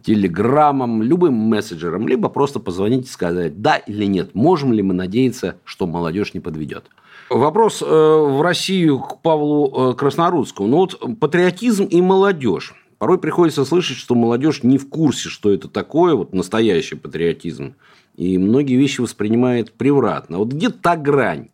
телеграммом, 0.04 1.02
любым 1.02 1.34
мессенджером, 1.34 2.08
либо 2.08 2.30
просто 2.30 2.60
позвонить 2.60 3.08
и 3.08 3.12
сказать, 3.12 3.62
да 3.62 3.78
или 3.78 4.06
нет, 4.06 4.36
можем 4.36 4.74
ли 4.74 4.82
мы 4.82 4.94
надеяться, 4.94 5.56
что 5.64 5.88
молодежь 5.88 6.34
не 6.34 6.40
подведет. 6.40 6.90
Вопрос 7.30 7.82
э, 7.82 7.86
в 7.86 8.42
Россию 8.42 9.00
к 9.00 9.22
Павлу 9.22 9.92
э, 9.92 9.94
Краснорудскому. 9.96 10.68
Ну 10.68 10.78
вот 10.78 11.20
патриотизм 11.20 11.86
и 11.86 12.02
молодежь. 12.02 12.76
Порой 12.98 13.18
приходится 13.18 13.66
слышать, 13.66 13.98
что 13.98 14.16
молодежь 14.16 14.64
не 14.64 14.78
в 14.78 14.88
курсе, 14.88 15.30
что 15.30 15.52
это 15.52 15.68
такое, 15.68 16.16
вот 16.16 16.34
настоящий 16.34 16.96
патриотизм. 16.96 17.76
И 18.16 18.38
многие 18.38 18.76
вещи 18.76 19.02
воспринимает 19.02 19.74
превратно. 19.74 20.38
Вот 20.38 20.50
где 20.50 20.70
та 20.70 20.96
грань, 20.96 21.50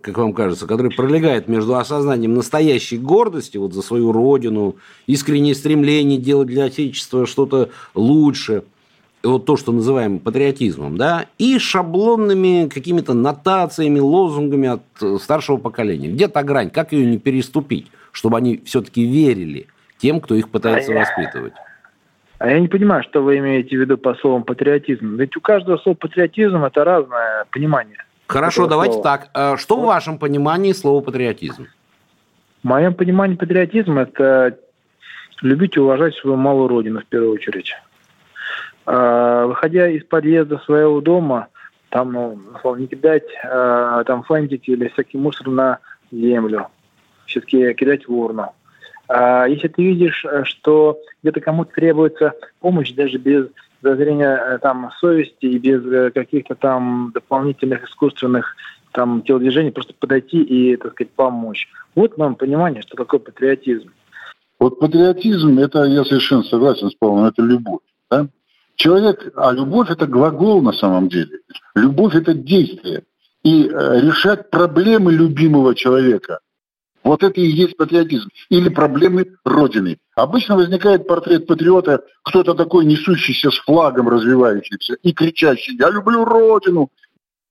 как 0.00 0.16
вам 0.16 0.32
кажется, 0.32 0.66
которая 0.66 0.90
пролегает 0.90 1.46
между 1.46 1.76
осознанием 1.76 2.34
настоящей 2.34 2.96
гордости 2.96 3.58
вот 3.58 3.74
за 3.74 3.82
свою 3.82 4.12
родину, 4.12 4.76
искреннее 5.06 5.54
стремление 5.54 6.18
делать 6.18 6.48
для 6.48 6.64
Отечества 6.64 7.26
что-то 7.26 7.68
лучше, 7.94 8.64
вот 9.22 9.44
то, 9.44 9.56
что 9.56 9.70
называем 9.70 10.18
патриотизмом, 10.18 10.96
да, 10.96 11.26
и 11.38 11.58
шаблонными 11.58 12.68
какими-то 12.68 13.12
нотациями, 13.12 14.00
лозунгами 14.00 14.68
от 14.68 15.22
старшего 15.22 15.58
поколения. 15.58 16.08
Где 16.08 16.26
та 16.26 16.42
грань? 16.42 16.70
Как 16.70 16.92
ее 16.92 17.06
не 17.06 17.18
переступить, 17.18 17.88
чтобы 18.10 18.38
они 18.38 18.62
все-таки 18.64 19.04
верили 19.04 19.66
тем, 20.02 20.20
кто 20.20 20.34
их 20.34 20.50
пытается 20.50 20.92
а 20.92 20.98
воспитывать. 20.98 21.54
А 22.38 22.50
я 22.50 22.58
не 22.58 22.66
понимаю, 22.66 23.04
что 23.04 23.22
вы 23.22 23.38
имеете 23.38 23.76
в 23.76 23.80
виду 23.80 23.96
по 23.96 24.14
словам 24.16 24.42
патриотизм. 24.42 25.14
Ведь 25.14 25.36
у 25.36 25.40
каждого 25.40 25.78
слова 25.78 25.96
патриотизм 25.96 26.64
это 26.64 26.82
разное 26.84 27.46
понимание. 27.52 27.98
Хорошо, 28.26 28.66
давайте 28.66 28.94
слова. 28.94 29.18
так. 29.18 29.30
А 29.32 29.56
что 29.56 29.76
вот. 29.76 29.84
в 29.84 29.86
вашем 29.86 30.18
понимании 30.18 30.72
слова 30.72 31.00
патриотизм? 31.02 31.68
В 32.62 32.66
моем 32.66 32.94
понимании 32.94 33.36
патриотизм 33.36 33.96
это 33.98 34.58
любить 35.40 35.76
и 35.76 35.80
уважать 35.80 36.16
свою 36.16 36.36
малую 36.36 36.66
родину 36.68 37.00
в 37.00 37.06
первую 37.06 37.32
очередь. 37.32 37.72
А, 38.86 39.46
выходя 39.46 39.88
из 39.88 40.04
подъезда 40.04 40.58
своего 40.58 41.00
дома, 41.00 41.46
там, 41.90 42.12
ну, 42.12 42.74
не 42.74 42.88
кидать 42.88 43.28
а, 43.44 44.02
там 44.02 44.24
фантики 44.24 44.70
или 44.70 44.88
всякий 44.88 45.18
мусор 45.18 45.48
на 45.48 45.78
землю, 46.10 46.66
все-таки 47.26 47.72
кидать 47.74 48.08
в 48.08 48.12
урну. 48.12 48.52
А 49.08 49.46
если 49.46 49.68
ты 49.68 49.82
видишь, 49.82 50.24
э, 50.24 50.44
что 50.44 50.98
где-то 51.22 51.40
кому-то 51.40 51.72
требуется 51.74 52.34
помощь, 52.60 52.92
даже 52.92 53.18
без 53.18 53.46
зазрения 53.82 54.36
э, 54.36 54.58
там, 54.58 54.90
совести 55.00 55.46
и 55.46 55.58
без 55.58 55.84
э, 55.84 56.10
каких-то 56.12 56.54
там 56.54 57.10
дополнительных 57.12 57.84
искусственных 57.84 58.56
там, 58.92 59.22
телодвижений, 59.22 59.72
просто 59.72 59.94
подойти 59.94 60.42
и, 60.42 60.76
так 60.76 60.92
сказать, 60.92 61.12
помочь. 61.12 61.68
Вот 61.94 62.16
нам 62.18 62.36
понимание, 62.36 62.82
что 62.82 62.96
такое 62.96 63.20
патриотизм. 63.20 63.90
Вот 64.58 64.78
патриотизм, 64.78 65.58
это 65.58 65.84
я 65.84 66.04
совершенно 66.04 66.44
согласен 66.44 66.90
с 66.90 66.94
Павлом, 66.94 67.24
это 67.24 67.42
любовь. 67.42 67.80
Да? 68.10 68.28
Человек, 68.76 69.32
а 69.36 69.52
любовь 69.52 69.90
это 69.90 70.06
глагол 70.06 70.62
на 70.62 70.72
самом 70.72 71.08
деле. 71.08 71.40
Любовь 71.74 72.14
это 72.14 72.34
действие. 72.34 73.02
И 73.42 73.64
решать 73.64 74.50
проблемы 74.50 75.12
любимого 75.12 75.74
человека– 75.74 76.38
вот 77.04 77.22
это 77.22 77.40
и 77.40 77.46
есть 77.46 77.76
патриотизм. 77.76 78.28
Или 78.48 78.68
проблемы 78.68 79.26
Родины. 79.44 79.98
Обычно 80.14 80.56
возникает 80.56 81.06
портрет 81.06 81.46
патриота, 81.46 82.02
кто-то 82.22 82.54
такой 82.54 82.84
несущийся 82.84 83.50
с 83.50 83.58
флагом 83.58 84.08
развивающийся 84.08 84.94
и 85.02 85.12
кричащий 85.12 85.76
«Я 85.78 85.90
люблю 85.90 86.24
Родину!» 86.24 86.90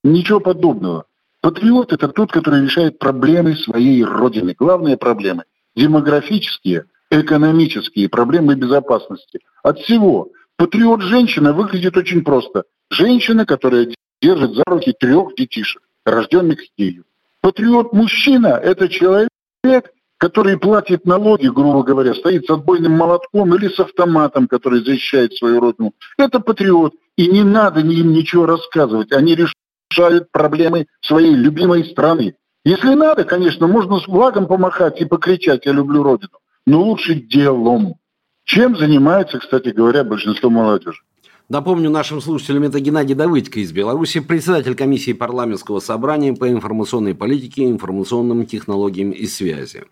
Ничего 0.03 0.39
подобного. 0.39 1.05
Патриот– 1.41 1.93
это 1.93 2.07
тот, 2.07 2.31
который 2.31 2.63
решает 2.63 2.97
проблемы 2.99 3.55
своей 3.55 4.03
Родины. 4.03 4.55
Главные 4.57 4.97
проблемы– 4.97 5.43
демографические, 5.75 6.85
экономические, 7.09 8.09
проблемы 8.09 8.55
безопасности. 8.55 9.39
От 9.63 9.79
всего. 9.79 10.29
Патриот-женщина 10.55 11.53
выглядит 11.53 11.97
очень 11.97 12.23
просто. 12.23 12.63
Женщина, 12.89 13.45
которая 13.45 13.87
держит 14.21 14.53
за 14.53 14.63
руки 14.67 14.93
трех 14.99 15.35
детишек, 15.35 15.81
рожденных 16.05 16.59
ею. 16.77 17.05
Патриот-мужчина– 17.41 18.47
это 18.63 18.87
человек, 18.87 19.29
человек, 19.63 19.91
который 20.17 20.57
платит 20.57 21.05
налоги, 21.05 21.47
грубо 21.47 21.83
говоря, 21.83 22.13
стоит 22.13 22.45
с 22.45 22.49
отбойным 22.49 22.93
молотком 22.93 23.55
или 23.55 23.69
с 23.69 23.79
автоматом, 23.79 24.47
который 24.47 24.83
защищает 24.83 25.33
свою 25.33 25.59
родину, 25.59 25.93
это 26.17 26.39
патриот. 26.39 26.93
И 27.17 27.27
не 27.27 27.43
надо 27.43 27.81
им 27.81 28.13
ничего 28.13 28.45
рассказывать. 28.45 29.11
Они 29.11 29.35
решают 29.35 30.31
проблемы 30.31 30.87
своей 31.01 31.33
любимой 31.33 31.85
страны. 31.85 32.35
Если 32.63 32.93
надо, 32.93 33.23
конечно, 33.23 33.67
можно 33.67 33.99
с 33.99 34.03
флагом 34.03 34.47
помахать 34.47 35.01
и 35.01 35.05
покричать 35.05 35.65
«я 35.65 35.71
люблю 35.71 36.03
Родину», 36.03 36.37
но 36.67 36.81
лучше 36.83 37.15
делом. 37.15 37.95
Чем 38.43 38.77
занимается, 38.77 39.39
кстати 39.39 39.69
говоря, 39.69 40.03
большинство 40.03 40.49
молодежи? 40.49 41.01
Напомню 41.49 41.89
нашим 41.89 42.21
слушателям, 42.21 42.63
это 42.63 42.79
Геннадий 42.79 43.15
Давыдько 43.15 43.59
из 43.59 43.71
Беларуси, 43.71 44.21
председатель 44.21 44.75
комиссии 44.75 45.13
парламентского 45.13 45.79
собрания 45.79 46.33
по 46.33 46.49
информационной 46.49 47.13
политике, 47.13 47.69
информационным 47.69 48.45
технологиям 48.45 49.11
и 49.11 49.25
связи. 49.25 49.83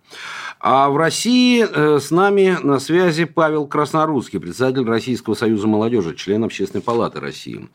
А 0.59 0.89
в 0.89 0.97
России 0.97 1.65
э, 1.65 1.99
с 1.99 2.11
нами 2.11 2.57
на 2.63 2.79
связи 2.79 3.25
Павел 3.25 3.67
Краснорусский, 3.67 4.39
председатель 4.39 4.85
Российского 4.85 5.33
союза 5.33 5.67
молодежи, 5.67 6.15
член 6.15 6.43
Общественной 6.43 6.81
палаты 6.81 7.19
России. 7.19 7.69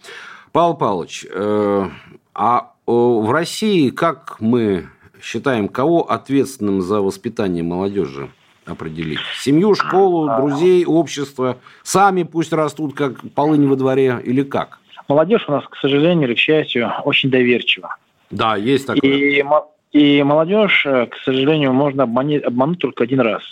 Павел 0.52 0.74
Павлович, 0.74 1.26
э, 1.30 1.88
а 2.34 2.72
в 2.86 3.30
России 3.30 3.90
как 3.90 4.36
мы 4.40 4.88
считаем, 5.20 5.68
кого 5.68 6.10
ответственным 6.10 6.82
за 6.82 7.00
воспитание 7.00 7.62
молодежи? 7.62 8.30
Определить. 8.66 9.18
Семью, 9.38 9.74
школу, 9.74 10.28
друзей, 10.36 10.84
общество. 10.84 11.58
Сами 11.82 12.22
пусть 12.22 12.52
растут, 12.52 12.94
как 12.94 13.20
полынь 13.34 13.66
во 13.68 13.76
дворе, 13.76 14.20
или 14.24 14.42
как? 14.42 14.78
Молодежь 15.08 15.44
у 15.48 15.52
нас, 15.52 15.64
к 15.68 15.76
сожалению 15.76 16.28
или 16.28 16.34
к 16.34 16.38
счастью, 16.38 16.90
очень 17.04 17.30
доверчива. 17.30 17.96
Да, 18.30 18.56
есть 18.56 18.86
такое. 18.86 19.10
И, 19.10 19.44
и 19.92 20.22
молодежь, 20.22 20.86
э, 20.86 21.06
к 21.06 21.16
сожалению, 21.18 21.72
можно 21.72 22.04
обмануть, 22.04 22.42
обмануть 22.42 22.78
только 22.78 23.04
один 23.04 23.20
раз. 23.20 23.42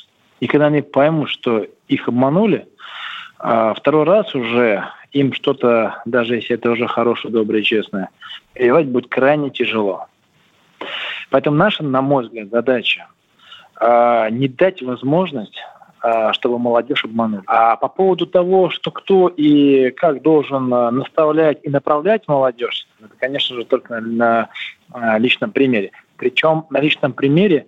И 0.41 0.47
когда 0.47 0.67
они 0.67 0.83
поймут, 0.83 1.29
что 1.29 1.67
их 1.89 2.09
обманули, 2.09 2.67
а 3.39 3.75
второй 3.75 4.05
раз 4.05 4.35
уже 4.35 4.85
им 5.13 5.33
что-то, 5.33 6.03
даже 6.07 6.37
если 6.37 6.57
это 6.57 6.71
уже 6.71 6.87
хорошее, 6.87 7.33
доброе, 7.33 7.63
честное, 7.63 8.09
перевать 8.55 8.87
будет 8.87 9.09
крайне 9.09 9.51
тяжело. 9.51 10.07
Поэтому 11.31 11.57
наша, 11.57 11.85
на 11.85 12.03
мой 12.03 12.25
взгляд, 12.25 12.49
задача 12.51 13.07
а, 13.07 13.22
не 14.31 14.49
дать 14.49 14.81
возможность 14.83 15.59
а, 16.05 16.33
чтобы 16.33 16.59
молодежь 16.59 17.05
обманули. 17.05 17.45
А 17.47 17.77
по 17.77 17.87
поводу 17.87 18.27
того, 18.27 18.71
что 18.71 18.91
кто 18.91 19.29
и 19.29 19.93
как 19.93 20.21
должен 20.21 20.75
а, 20.75 20.91
наставлять 20.91 21.61
и 21.63 21.71
направлять 21.71 22.27
молодежь, 22.27 22.89
это, 22.99 23.15
конечно 23.21 23.55
же, 23.55 23.65
только 23.65 24.01
на, 24.01 24.49
личном 25.19 25.53
примере. 25.53 25.93
Причем 26.17 26.67
на 26.71 26.81
личном 26.81 27.13
примере 27.13 27.67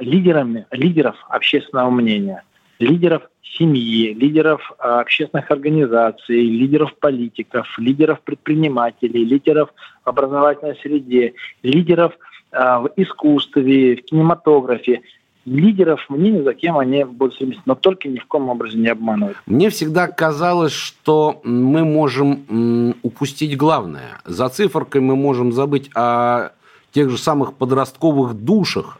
лидерами, 0.00 0.66
лидеров 0.70 1.16
общественного 1.28 1.90
мнения, 1.90 2.44
лидеров 2.78 3.28
семьи, 3.42 4.14
лидеров 4.14 4.72
общественных 4.78 5.50
организаций, 5.50 6.40
лидеров 6.40 6.94
политиков, 6.98 7.66
лидеров 7.78 8.20
предпринимателей, 8.20 9.24
лидеров 9.24 9.70
в 10.04 10.08
образовательной 10.08 10.76
среде, 10.76 11.34
лидеров 11.62 12.16
в 12.52 12.90
искусстве, 12.96 13.96
в 13.96 14.04
кинематографе, 14.04 15.02
лидеров 15.46 16.04
мнений, 16.10 16.42
за 16.42 16.52
кем 16.52 16.76
они 16.76 17.04
будут 17.04 17.34
стремиться, 17.34 17.62
но 17.64 17.74
только 17.74 18.08
ни 18.08 18.18
в 18.18 18.26
коем 18.26 18.48
образе 18.48 18.76
не 18.76 18.88
обманывать. 18.88 19.36
Мне 19.46 19.70
всегда 19.70 20.08
казалось, 20.08 20.72
что 20.72 21.40
мы 21.44 21.84
можем 21.84 22.94
упустить 23.02 23.56
главное. 23.56 24.20
За 24.24 24.48
циферкой 24.48 25.00
мы 25.00 25.16
можем 25.16 25.52
забыть 25.52 25.90
о 25.94 26.50
тех 26.90 27.10
же 27.10 27.16
самых 27.16 27.54
подростковых 27.54 28.34
душах, 28.34 28.98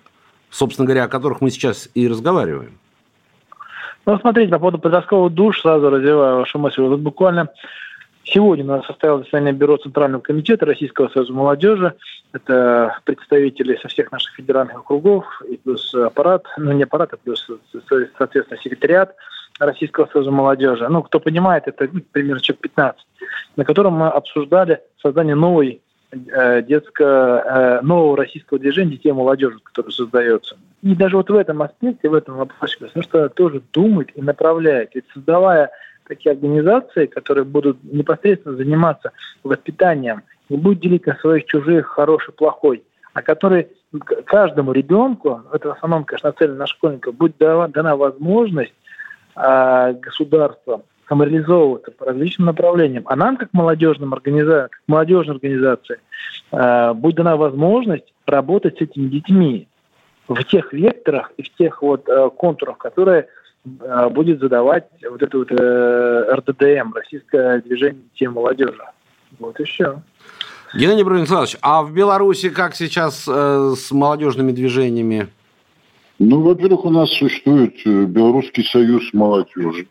собственно 0.50 0.86
говоря, 0.86 1.04
о 1.04 1.08
которых 1.08 1.40
мы 1.40 1.50
сейчас 1.50 1.90
и 1.94 2.08
разговариваем. 2.08 2.78
Ну, 4.06 4.18
смотрите, 4.20 4.52
по 4.52 4.60
поводу 4.60 4.78
подростковых 4.78 5.34
душ, 5.34 5.60
сразу 5.60 5.90
развиваю 5.90 6.36
вашу 6.38 6.58
мысль. 6.60 6.80
Вот 6.82 7.00
буквально 7.00 7.48
Сегодня 8.28 8.64
у 8.64 8.68
нас 8.68 8.86
состоялось 8.86 9.24
заседание 9.24 9.52
Бюро 9.52 9.76
Центрального 9.76 10.20
комитета 10.20 10.66
Российского 10.66 11.08
союза 11.08 11.32
молодежи. 11.32 11.94
Это 12.32 12.98
представители 13.04 13.78
со 13.80 13.86
всех 13.86 14.10
наших 14.10 14.34
федеральных 14.34 14.78
округов, 14.78 15.24
и 15.48 15.56
плюс 15.56 15.94
аппарат, 15.94 16.44
ну 16.58 16.72
не 16.72 16.82
аппарат, 16.82 17.12
а 17.12 17.18
плюс, 17.18 17.48
соответственно, 18.18 18.60
секретариат 18.60 19.14
Российского 19.60 20.08
союза 20.12 20.32
молодежи. 20.32 20.88
Ну, 20.88 21.02
кто 21.04 21.20
понимает, 21.20 21.68
это 21.68 21.88
ну, 21.90 22.00
примерно 22.10 22.40
человек 22.40 22.62
15, 22.62 23.06
на 23.56 23.64
котором 23.64 23.94
мы 23.94 24.08
обсуждали 24.08 24.80
создание 25.00 25.36
новой 25.36 25.80
э, 26.10 26.62
детского, 26.62 27.78
э, 27.78 27.80
нового 27.82 28.16
российского 28.16 28.58
движения 28.58 28.92
детей 28.92 29.10
и 29.10 29.12
молодежи, 29.12 29.58
которое 29.62 29.92
создается. 29.92 30.56
И 30.82 30.96
даже 30.96 31.16
вот 31.16 31.30
в 31.30 31.36
этом 31.36 31.62
аспекте, 31.62 32.08
в 32.08 32.14
этом 32.14 32.38
вопросе, 32.38 32.76
потому 32.80 33.04
что 33.04 33.28
тоже 33.28 33.62
думает 33.72 34.10
и 34.16 34.20
направляет. 34.20 34.96
Ведь 34.96 35.04
создавая 35.14 35.70
такие 36.06 36.32
организации, 36.32 37.06
которые 37.06 37.44
будут 37.44 37.82
непосредственно 37.84 38.56
заниматься 38.56 39.12
воспитанием, 39.42 40.22
не 40.48 40.56
будут 40.56 40.80
делить 40.80 41.06
на 41.06 41.16
своих 41.16 41.46
чужих, 41.46 41.86
хороший, 41.86 42.32
плохой, 42.32 42.82
а 43.14 43.22
которые 43.22 43.68
каждому 44.24 44.72
ребенку, 44.72 45.42
это 45.52 45.68
в 45.68 45.72
основном, 45.72 46.04
конечно, 46.04 46.30
нацелено 46.30 46.56
на 46.56 46.66
школьников, 46.66 47.14
будет 47.14 47.36
дана, 47.38 47.96
возможность 47.96 48.74
э, 49.36 49.94
государством 49.94 50.82
самореализовываться 51.08 51.92
по 51.92 52.06
различным 52.06 52.46
направлениям. 52.46 53.04
А 53.06 53.16
нам, 53.16 53.36
как 53.36 53.48
молодежным 53.52 54.12
организациям, 54.12 54.70
молодежной 54.86 55.36
организации, 55.36 56.00
э, 56.52 56.92
будет 56.94 57.16
дана 57.16 57.36
возможность 57.36 58.12
работать 58.26 58.78
с 58.78 58.80
этими 58.82 59.08
детьми 59.08 59.68
в 60.28 60.42
тех 60.44 60.72
векторах 60.72 61.32
и 61.36 61.42
в 61.42 61.54
тех 61.54 61.82
вот 61.82 62.08
э, 62.08 62.30
контурах, 62.36 62.78
которые 62.78 63.28
будет 64.10 64.40
задавать 64.40 64.86
вот 65.10 65.22
это 65.22 65.38
вот 65.38 65.50
э, 65.50 66.34
РДДМ, 66.34 66.92
Российское 66.94 67.60
движение 67.62 68.02
детей 68.12 68.28
молодежи. 68.28 68.82
Вот 69.38 69.58
и 69.60 69.64
все. 69.64 70.02
Геннадий 70.74 71.04
Брониславович, 71.04 71.56
а 71.62 71.82
в 71.82 71.92
Беларуси 71.92 72.50
как 72.50 72.74
сейчас 72.74 73.26
э, 73.28 73.74
с 73.76 73.90
молодежными 73.92 74.52
движениями? 74.52 75.28
Ну, 76.18 76.40
во-первых, 76.40 76.84
у 76.84 76.90
нас 76.90 77.10
существует 77.10 77.74
э, 77.84 78.04
Белорусский 78.04 78.64
союз 78.64 79.02
молодежи. 79.12 79.86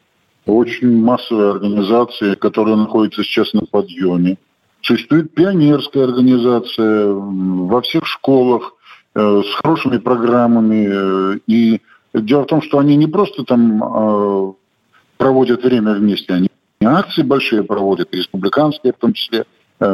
Очень 0.46 1.04
массовая 1.04 1.52
организация, 1.52 2.36
которая 2.36 2.76
находится 2.76 3.24
сейчас 3.24 3.54
на 3.54 3.62
подъеме. 3.62 4.38
Существует 4.82 5.34
пионерская 5.34 6.04
организация 6.04 7.08
во 7.08 7.82
всех 7.82 8.06
школах 8.06 8.76
э, 9.16 9.42
с 9.44 9.56
хорошими 9.62 9.98
программами 9.98 10.88
э, 10.88 11.40
и 11.48 11.82
Дело 12.22 12.44
в 12.44 12.48
том, 12.48 12.62
что 12.62 12.80
они 12.80 12.96
не 12.96 13.08
просто 13.08 13.44
там 13.44 13.84
э, 13.84 14.54
проводят 15.18 15.64
время 15.64 15.94
вместе, 15.94 16.34
они 16.34 16.48
акции 16.82 17.24
большие 17.24 17.64
проводят, 17.64 18.14
республиканские 18.14 18.94
в 18.94 18.98
том 18.98 19.14
числе. 19.14 19.46
Э, 19.80 19.86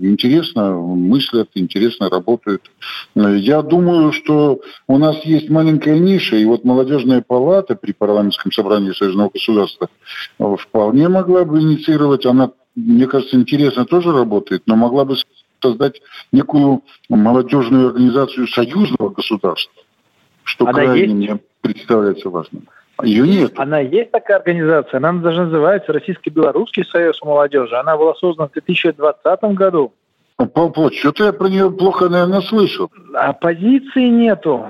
интересно 0.00 0.72
мыслят, 0.72 1.50
интересно 1.54 2.10
работают. 2.10 2.62
Я 3.14 3.62
думаю, 3.62 4.10
что 4.12 4.60
у 4.88 4.98
нас 4.98 5.24
есть 5.24 5.48
маленькая 5.48 5.98
ниша, 5.98 6.36
и 6.36 6.44
вот 6.44 6.64
молодежная 6.64 7.22
палата 7.22 7.76
при 7.76 7.92
парламентском 7.92 8.50
собрании 8.50 8.92
Союзного 8.92 9.30
государства 9.32 9.88
вполне 10.38 11.08
могла 11.08 11.44
бы 11.44 11.60
инициировать, 11.60 12.26
она, 12.26 12.50
мне 12.74 13.06
кажется, 13.06 13.36
интересно 13.36 13.84
тоже 13.84 14.10
работает, 14.10 14.62
но 14.66 14.74
могла 14.74 15.04
бы 15.04 15.16
создать 15.62 16.02
некую 16.32 16.82
молодежную 17.08 17.88
организацию 17.88 18.48
союзного 18.48 19.10
государства 19.10 19.72
что 20.52 20.66
она 20.66 20.74
крайне 20.74 21.00
есть? 21.00 21.14
мне 21.14 21.38
представляется 21.62 22.28
важным. 22.28 22.68
Ее 23.02 23.26
нет. 23.26 23.52
Она 23.56 23.80
есть 23.80 24.10
такая 24.10 24.36
организация, 24.38 24.98
она 24.98 25.12
даже 25.14 25.44
называется 25.44 25.92
Российско-Белорусский 25.92 26.84
союз 26.84 27.20
молодежи. 27.22 27.74
Она 27.74 27.96
была 27.96 28.14
создана 28.14 28.48
в 28.48 28.52
2020 28.52 29.42
году. 29.54 29.92
Павел 30.36 30.90
что-то 30.92 31.24
я 31.24 31.32
про 31.32 31.48
нее 31.48 31.70
плохо, 31.70 32.08
наверное, 32.08 32.42
слышал. 32.42 32.90
А 33.14 33.32
позиции 33.32 34.08
нету. 34.08 34.66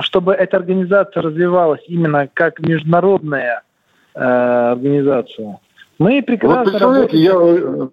Чтобы 0.00 0.32
эта 0.32 0.56
организация 0.56 1.22
развивалась 1.22 1.82
именно 1.86 2.28
как 2.32 2.58
международная 2.60 3.62
э, 4.14 4.20
организация. 4.20 5.60
Мы 5.98 6.22
прекрасно 6.22 6.58
вот 6.58 6.70
представляете, 6.70 7.28
работаем... 7.30 7.76
я, 7.76 7.84
э, 7.84 7.88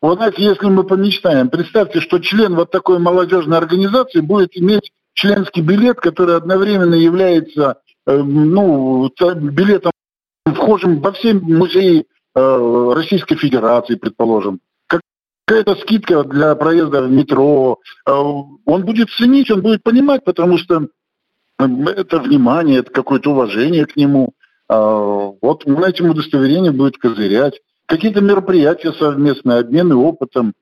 вот 0.00 0.16
знаете, 0.16 0.42
если 0.42 0.66
мы 0.66 0.82
помечтаем, 0.84 1.48
представьте, 1.50 2.00
что 2.00 2.18
член 2.18 2.56
вот 2.56 2.72
такой 2.72 2.98
молодежной 2.98 3.58
организации 3.58 4.20
будет 4.20 4.56
иметь 4.56 4.90
членский 5.14 5.62
билет, 5.62 6.00
который 6.00 6.36
одновременно 6.36 6.94
является 6.94 7.78
э, 8.06 8.16
ну, 8.16 9.10
билетом, 9.34 9.92
вхожим 10.44 11.00
во 11.00 11.12
все 11.12 11.34
музеи 11.34 12.06
э, 12.34 12.92
Российской 12.94 13.36
Федерации, 13.36 13.94
предположим. 13.94 14.60
Какая-то 15.46 15.76
скидка 15.76 16.24
для 16.24 16.54
проезда 16.54 17.02
в 17.02 17.10
метро. 17.10 17.78
Э, 18.06 18.10
он 18.12 18.84
будет 18.84 19.10
ценить, 19.10 19.50
он 19.50 19.62
будет 19.62 19.82
понимать, 19.82 20.24
потому 20.24 20.58
что 20.58 20.88
это 21.58 22.18
внимание, 22.18 22.80
это 22.80 22.90
какое-то 22.90 23.30
уважение 23.30 23.86
к 23.86 23.94
нему. 23.94 24.34
Вот 24.68 25.62
он 25.66 25.84
этим 25.84 26.10
удостоверением 26.10 26.76
будет 26.76 26.98
козырять. 26.98 27.60
Какие-то 27.86 28.20
мероприятия 28.20 28.92
совместные, 28.92 29.60
обмены 29.60 29.94
опытом. 29.94 30.54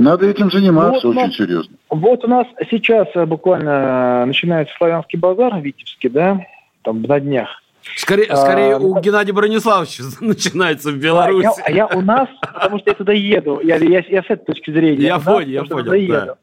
Надо 0.00 0.26
этим 0.26 0.50
заниматься 0.50 1.06
вот 1.06 1.16
очень 1.16 1.26
нас, 1.26 1.36
серьезно. 1.36 1.76
Вот 1.90 2.24
у 2.24 2.26
нас 2.26 2.46
сейчас 2.70 3.06
э, 3.14 3.26
буквально 3.26 4.24
начинается 4.24 4.74
славянский 4.76 5.18
базар 5.18 5.54
в 5.56 5.60
Витебске, 5.60 6.08
да, 6.08 6.40
там 6.82 7.02
на 7.02 7.20
днях. 7.20 7.62
Скорее, 7.96 8.26
а, 8.26 8.36
скорее 8.36 8.78
у 8.78 8.98
Геннадия 9.00 9.32
Брониславовича 9.32 10.04
начинается 10.20 10.90
в 10.90 10.96
Беларуси. 10.96 11.48
А 11.64 11.70
я, 11.70 11.86
а 11.86 11.90
я 11.92 11.98
у 11.98 12.00
нас, 12.00 12.28
потому 12.40 12.78
что 12.78 12.90
я 12.90 12.94
туда 12.94 13.12
еду. 13.12 13.60
Я, 13.62 13.76
я, 13.76 14.04
я 14.06 14.22
с 14.22 14.26
этой 14.26 14.44
точки 14.44 14.70
зрения. 14.70 15.02
Я 15.02 15.18
понял, 15.18 15.48
я 15.48 15.64
понял. 15.64 16.36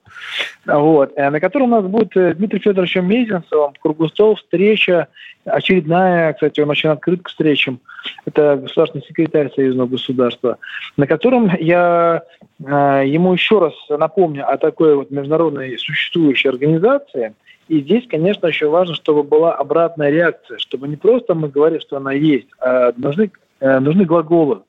Да. 0.65 0.80
Вот, 0.80 1.13
э, 1.15 1.30
на 1.30 1.39
котором 1.39 1.73
у 1.73 1.76
нас 1.76 1.86
будет 1.86 2.15
э, 2.17 2.34
Дмитрий 2.34 2.60
Федорович 2.60 2.95
Мезенцевым, 2.95 3.73
круглый 3.80 4.10
стол, 4.10 4.36
встреча, 4.36 5.08
очередная, 5.45 6.34
кстати, 6.34 6.60
он 6.60 6.69
очень 6.69 6.89
открыт 6.89 7.21
к 7.23 7.30
встречам. 7.30 7.80
Это 8.26 8.58
государственный 8.58 9.06
секретарь 9.06 9.52
Союзного 9.54 9.88
государства, 9.88 10.58
на 10.97 11.08
котором 11.08 11.52
я 11.60 12.23
э, 12.60 13.04
ему 13.06 13.34
еще 13.34 13.60
раз 13.60 13.73
напомню 13.89 14.50
о 14.50 14.58
такой 14.58 14.95
вот 14.95 15.12
международной 15.12 15.78
существующей 15.78 16.50
организации– 16.50 17.34
и 17.67 17.82
здесь, 17.82 18.08
конечно, 18.08 18.47
еще 18.47 18.69
важно, 18.69 18.95
чтобы 18.95 19.23
была 19.23 19.53
обратная 19.53 20.10
реакция, 20.10 20.58
чтобы 20.58 20.88
не 20.88 20.95
просто 20.95 21.36
мы 21.36 21.49
говорили, 21.49 21.80
что 21.80 21.97
она 21.97 22.13
есть, 22.13 22.47
а 22.60 22.93
нужны, 22.95 23.32
э, 23.60 23.80
нужны 23.80 24.06
глаголы, 24.06 24.62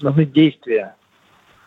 нужны 0.00 0.24
действия. 0.24 0.94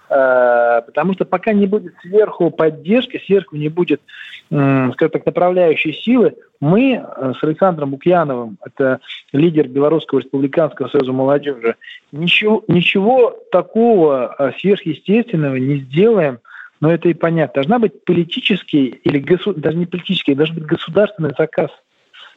Э, 0.09 0.81
потому 0.85 1.13
что 1.13 1.25
пока 1.25 1.53
не 1.53 1.67
будет 1.67 1.93
сверху 2.01 2.49
поддержки, 2.49 3.21
сверху 3.23 3.55
не 3.55 3.69
будет, 3.69 4.01
скажем 4.47 4.95
так, 5.11 5.25
направляющей 5.25 5.93
силы, 5.93 6.33
мы 6.59 6.95
э, 6.95 7.33
с 7.39 7.43
Александром 7.43 7.91
Букьяновым, 7.91 8.57
это 8.65 8.99
лидер 9.31 9.67
Белорусского 9.67 10.19
республиканского 10.19 10.87
союза 10.87 11.11
молодежи, 11.11 11.75
ничего, 12.11 12.63
ничего 12.67 13.37
такого 13.51 14.53
сверхъестественного 14.59 15.57
не 15.57 15.77
сделаем– 15.81 16.39
но 16.81 16.91
это 16.91 17.07
и 17.07 17.13
понятно. 17.13 17.61
Должна 17.61 17.79
быть 17.79 18.03
политический 18.03 18.87
или 18.87 19.19
госу... 19.19 19.53
даже 19.53 19.77
не 19.77 19.85
политический, 19.85 20.35
должен 20.35 20.55
быть 20.55 20.65
государственный 20.65 21.33
заказ, 21.37 21.69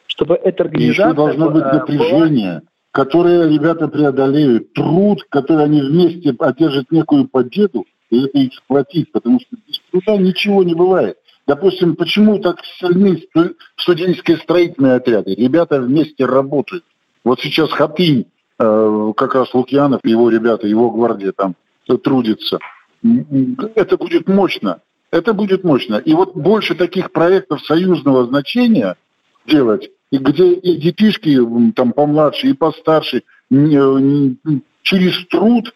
чтобы 0.07 0.35
эта 0.35 0.63
организация... 0.63 1.07
И 1.07 1.09
еще 1.09 1.13
должно 1.13 1.49
быть 1.49 1.65
напряжение, 1.65 2.51
была... 2.51 2.61
которое 2.91 3.49
ребята 3.49 3.87
преодолеют, 3.87 4.71
труд, 4.73 5.23
который 5.29 5.65
они 5.65 5.81
вместе 5.81 6.33
одержат 6.39 6.91
некую 6.91 7.27
победу, 7.27 7.85
и 8.11 8.23
это 8.23 8.37
их 8.37 8.53
сплотит, 8.53 9.11
потому 9.11 9.39
что 9.39 9.57
без 9.67 9.79
труда 9.91 10.15
ничего 10.21 10.63
не 10.63 10.75
бывает. 10.75 11.17
Допустим, 11.47 11.95
почему 11.95 12.39
так 12.39 12.57
сильны 12.79 13.23
студенческие 13.77 14.37
строительные 14.37 14.93
отряды? 14.93 15.33
Ребята 15.33 15.81
вместе 15.81 16.25
работают. 16.25 16.83
Вот 17.23 17.39
сейчас 17.39 17.71
Хатынь, 17.71 18.27
э, 18.59 19.13
как 19.17 19.33
раз 19.33 19.53
Лукьянов, 19.53 20.01
его 20.03 20.29
ребята, 20.29 20.67
его 20.67 20.91
гвардия 20.91 21.31
там 21.31 21.55
трудится– 22.03 22.59
это 23.75 23.97
будет 23.97 24.27
мощно. 24.27 24.81
Это 25.11 25.33
будет 25.33 25.63
мощно. 25.63 25.95
И 25.95 26.13
вот 26.13 26.35
больше 26.35 26.75
таких 26.75 27.11
проектов 27.11 27.61
союзного 27.65 28.25
значения 28.25 28.95
делать, 29.45 29.89
и 30.11 30.17
где 30.17 30.53
и 30.53 30.75
детишки 30.75 31.39
там 31.75 31.93
помладше, 31.93 32.47
и 32.47 32.53
постарше, 32.53 33.23
через 33.49 35.27
труд 35.27 35.73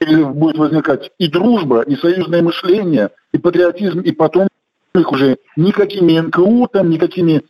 будет 0.00 0.58
возникать 0.58 1.10
и 1.18 1.28
дружба, 1.28 1.82
и 1.82 1.96
союзное 1.96 2.42
мышление, 2.42 3.10
и 3.32 3.38
патриотизм, 3.38 4.00
и 4.00 4.12
потом 4.12 4.48
их 4.94 5.12
уже 5.12 5.38
никакими 5.56 6.18
НКУ, 6.18 6.68
там, 6.72 6.90
никакими 6.90 7.42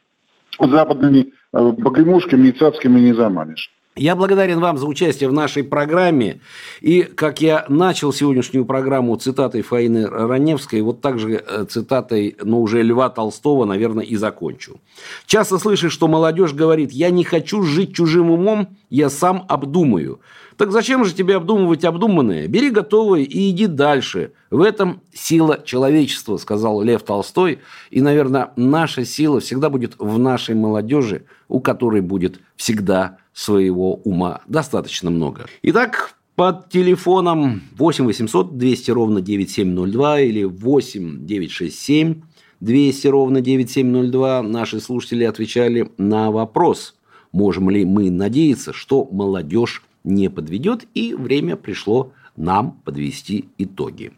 западными 0.58 1.32
э, 1.52 1.72
погремушками 1.82 2.48
и 2.48 2.52
царскими 2.52 3.00
не 3.00 3.14
заманишь. 3.14 3.70
Я 3.94 4.16
благодарен 4.16 4.59
вам 4.59 4.78
за 4.78 4.87
участие 4.87 5.28
в 5.28 5.35
нашей 5.35 5.64
программе. 5.64 6.40
И 6.81 7.02
как 7.02 7.42
я 7.42 7.66
начал 7.68 8.11
сегодняшнюю 8.11 8.64
программу 8.64 9.14
цитатой 9.16 9.61
Фаины 9.61 10.07
Раневской, 10.07 10.81
вот 10.81 11.02
так 11.02 11.18
же 11.18 11.44
э, 11.46 11.66
цитатой, 11.68 12.37
но 12.42 12.62
уже 12.62 12.83
Льва 12.83 13.11
Толстого, 13.11 13.66
наверное, 13.66 14.05
и 14.05 14.16
закончу. 14.16 14.81
Часто 15.26 15.59
слышишь, 15.59 15.92
что 15.92 16.09
молодежь 16.09 16.55
говорит, 16.55 16.90
я 16.90 17.11
не 17.11 17.22
хочу 17.22 17.62
жить 17.62 17.94
чужим 17.94 18.31
умом, 18.31 18.68
я 18.88 19.11
сам 19.11 19.44
обдумаю. 19.46 20.20
Так 20.56 20.72
зачем 20.72 21.04
же 21.04 21.14
тебе 21.14 21.36
обдумывать 21.36 21.84
обдуманное? 21.84 22.46
Бери 22.46 22.70
готовое 22.70 23.20
и 23.20 23.50
иди 23.50 23.66
дальше. 23.66 24.32
В 24.50 24.60
этом 24.60 25.00
сила 25.12 25.62
человечества, 25.64 26.36
сказал 26.36 26.82
Лев 26.82 27.02
Толстой. 27.02 27.60
И, 27.90 28.00
наверное, 28.00 28.52
наша 28.56 29.04
сила 29.04 29.40
всегда 29.40 29.70
будет 29.70 29.94
в 29.98 30.18
нашей 30.18 30.54
молодежи, 30.54 31.24
у 31.48 31.60
которой 31.60 32.00
будет 32.00 32.40
всегда 32.56 33.18
своего 33.32 33.94
ума 33.94 34.42
достаточно 34.46 35.10
много. 35.10 35.46
Итак, 35.62 36.14
под 36.34 36.70
телефоном 36.70 37.62
8 37.76 38.04
800 38.04 38.56
200 38.56 38.90
ровно 38.90 39.20
9702 39.20 40.20
или 40.20 40.44
8 40.44 41.26
967 41.26 42.22
200 42.60 43.06
ровно 43.08 43.40
9702 43.40 44.42
наши 44.42 44.80
слушатели 44.80 45.24
отвечали 45.24 45.90
на 45.98 46.30
вопрос, 46.30 46.94
можем 47.32 47.70
ли 47.70 47.84
мы 47.84 48.10
надеяться, 48.10 48.72
что 48.72 49.08
молодежь 49.10 49.82
не 50.04 50.30
подведет, 50.30 50.86
и 50.94 51.14
время 51.14 51.56
пришло 51.56 52.12
нам 52.36 52.80
подвести 52.84 53.48
итоги. 53.58 54.12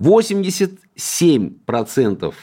87% 0.00 2.34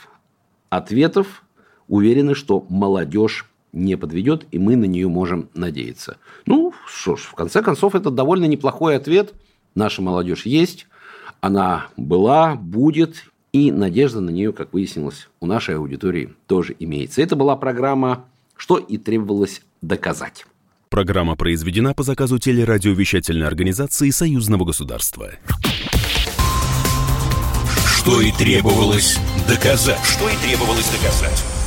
ответов 0.70 1.44
уверены, 1.88 2.36
что 2.36 2.66
молодежь 2.70 3.46
не 3.74 3.98
подведет, 3.98 4.48
и 4.52 4.60
мы 4.60 4.76
на 4.76 4.86
нее 4.86 5.08
можем 5.08 5.50
надеяться. 5.54 6.18
Ну, 6.46 6.74
что 6.88 7.16
ж, 7.16 7.22
в 7.22 7.34
конце 7.34 7.62
концов, 7.62 7.96
это 7.96 8.10
довольно 8.10 8.46
неплохой 8.46 8.96
ответ. 8.96 9.34
Наша 9.76 10.02
молодежь 10.02 10.46
есть, 10.46 10.88
она 11.42 11.88
была, 11.96 12.56
будет, 12.56 13.26
и 13.52 13.72
надежда 13.72 14.22
на 14.22 14.30
нее, 14.30 14.54
как 14.54 14.74
выяснилось, 14.74 15.30
у 15.40 15.46
нашей 15.46 15.76
аудитории 15.76 16.34
тоже 16.48 16.76
имеется. 16.80 17.22
Это 17.22 17.36
была 17.36 17.56
программа 17.56 18.26
«Что 18.56 18.78
и 18.78 18.98
требовалось 18.98 19.62
доказать». 19.82 20.46
Программа 20.90 21.36
произведена 21.36 21.94
по 21.94 22.02
заказу 22.02 22.40
телерадиовещательной 22.40 23.46
организации 23.46 24.10
Союзного 24.10 24.66
государства. 24.66 25.30
Что 27.86 28.22
и 28.22 28.32
требовалось 28.32 29.20
доказать. 29.48 30.04
Что 30.04 30.28
и 30.28 30.36
требовалось 30.38 30.90
доказать. 30.90 31.59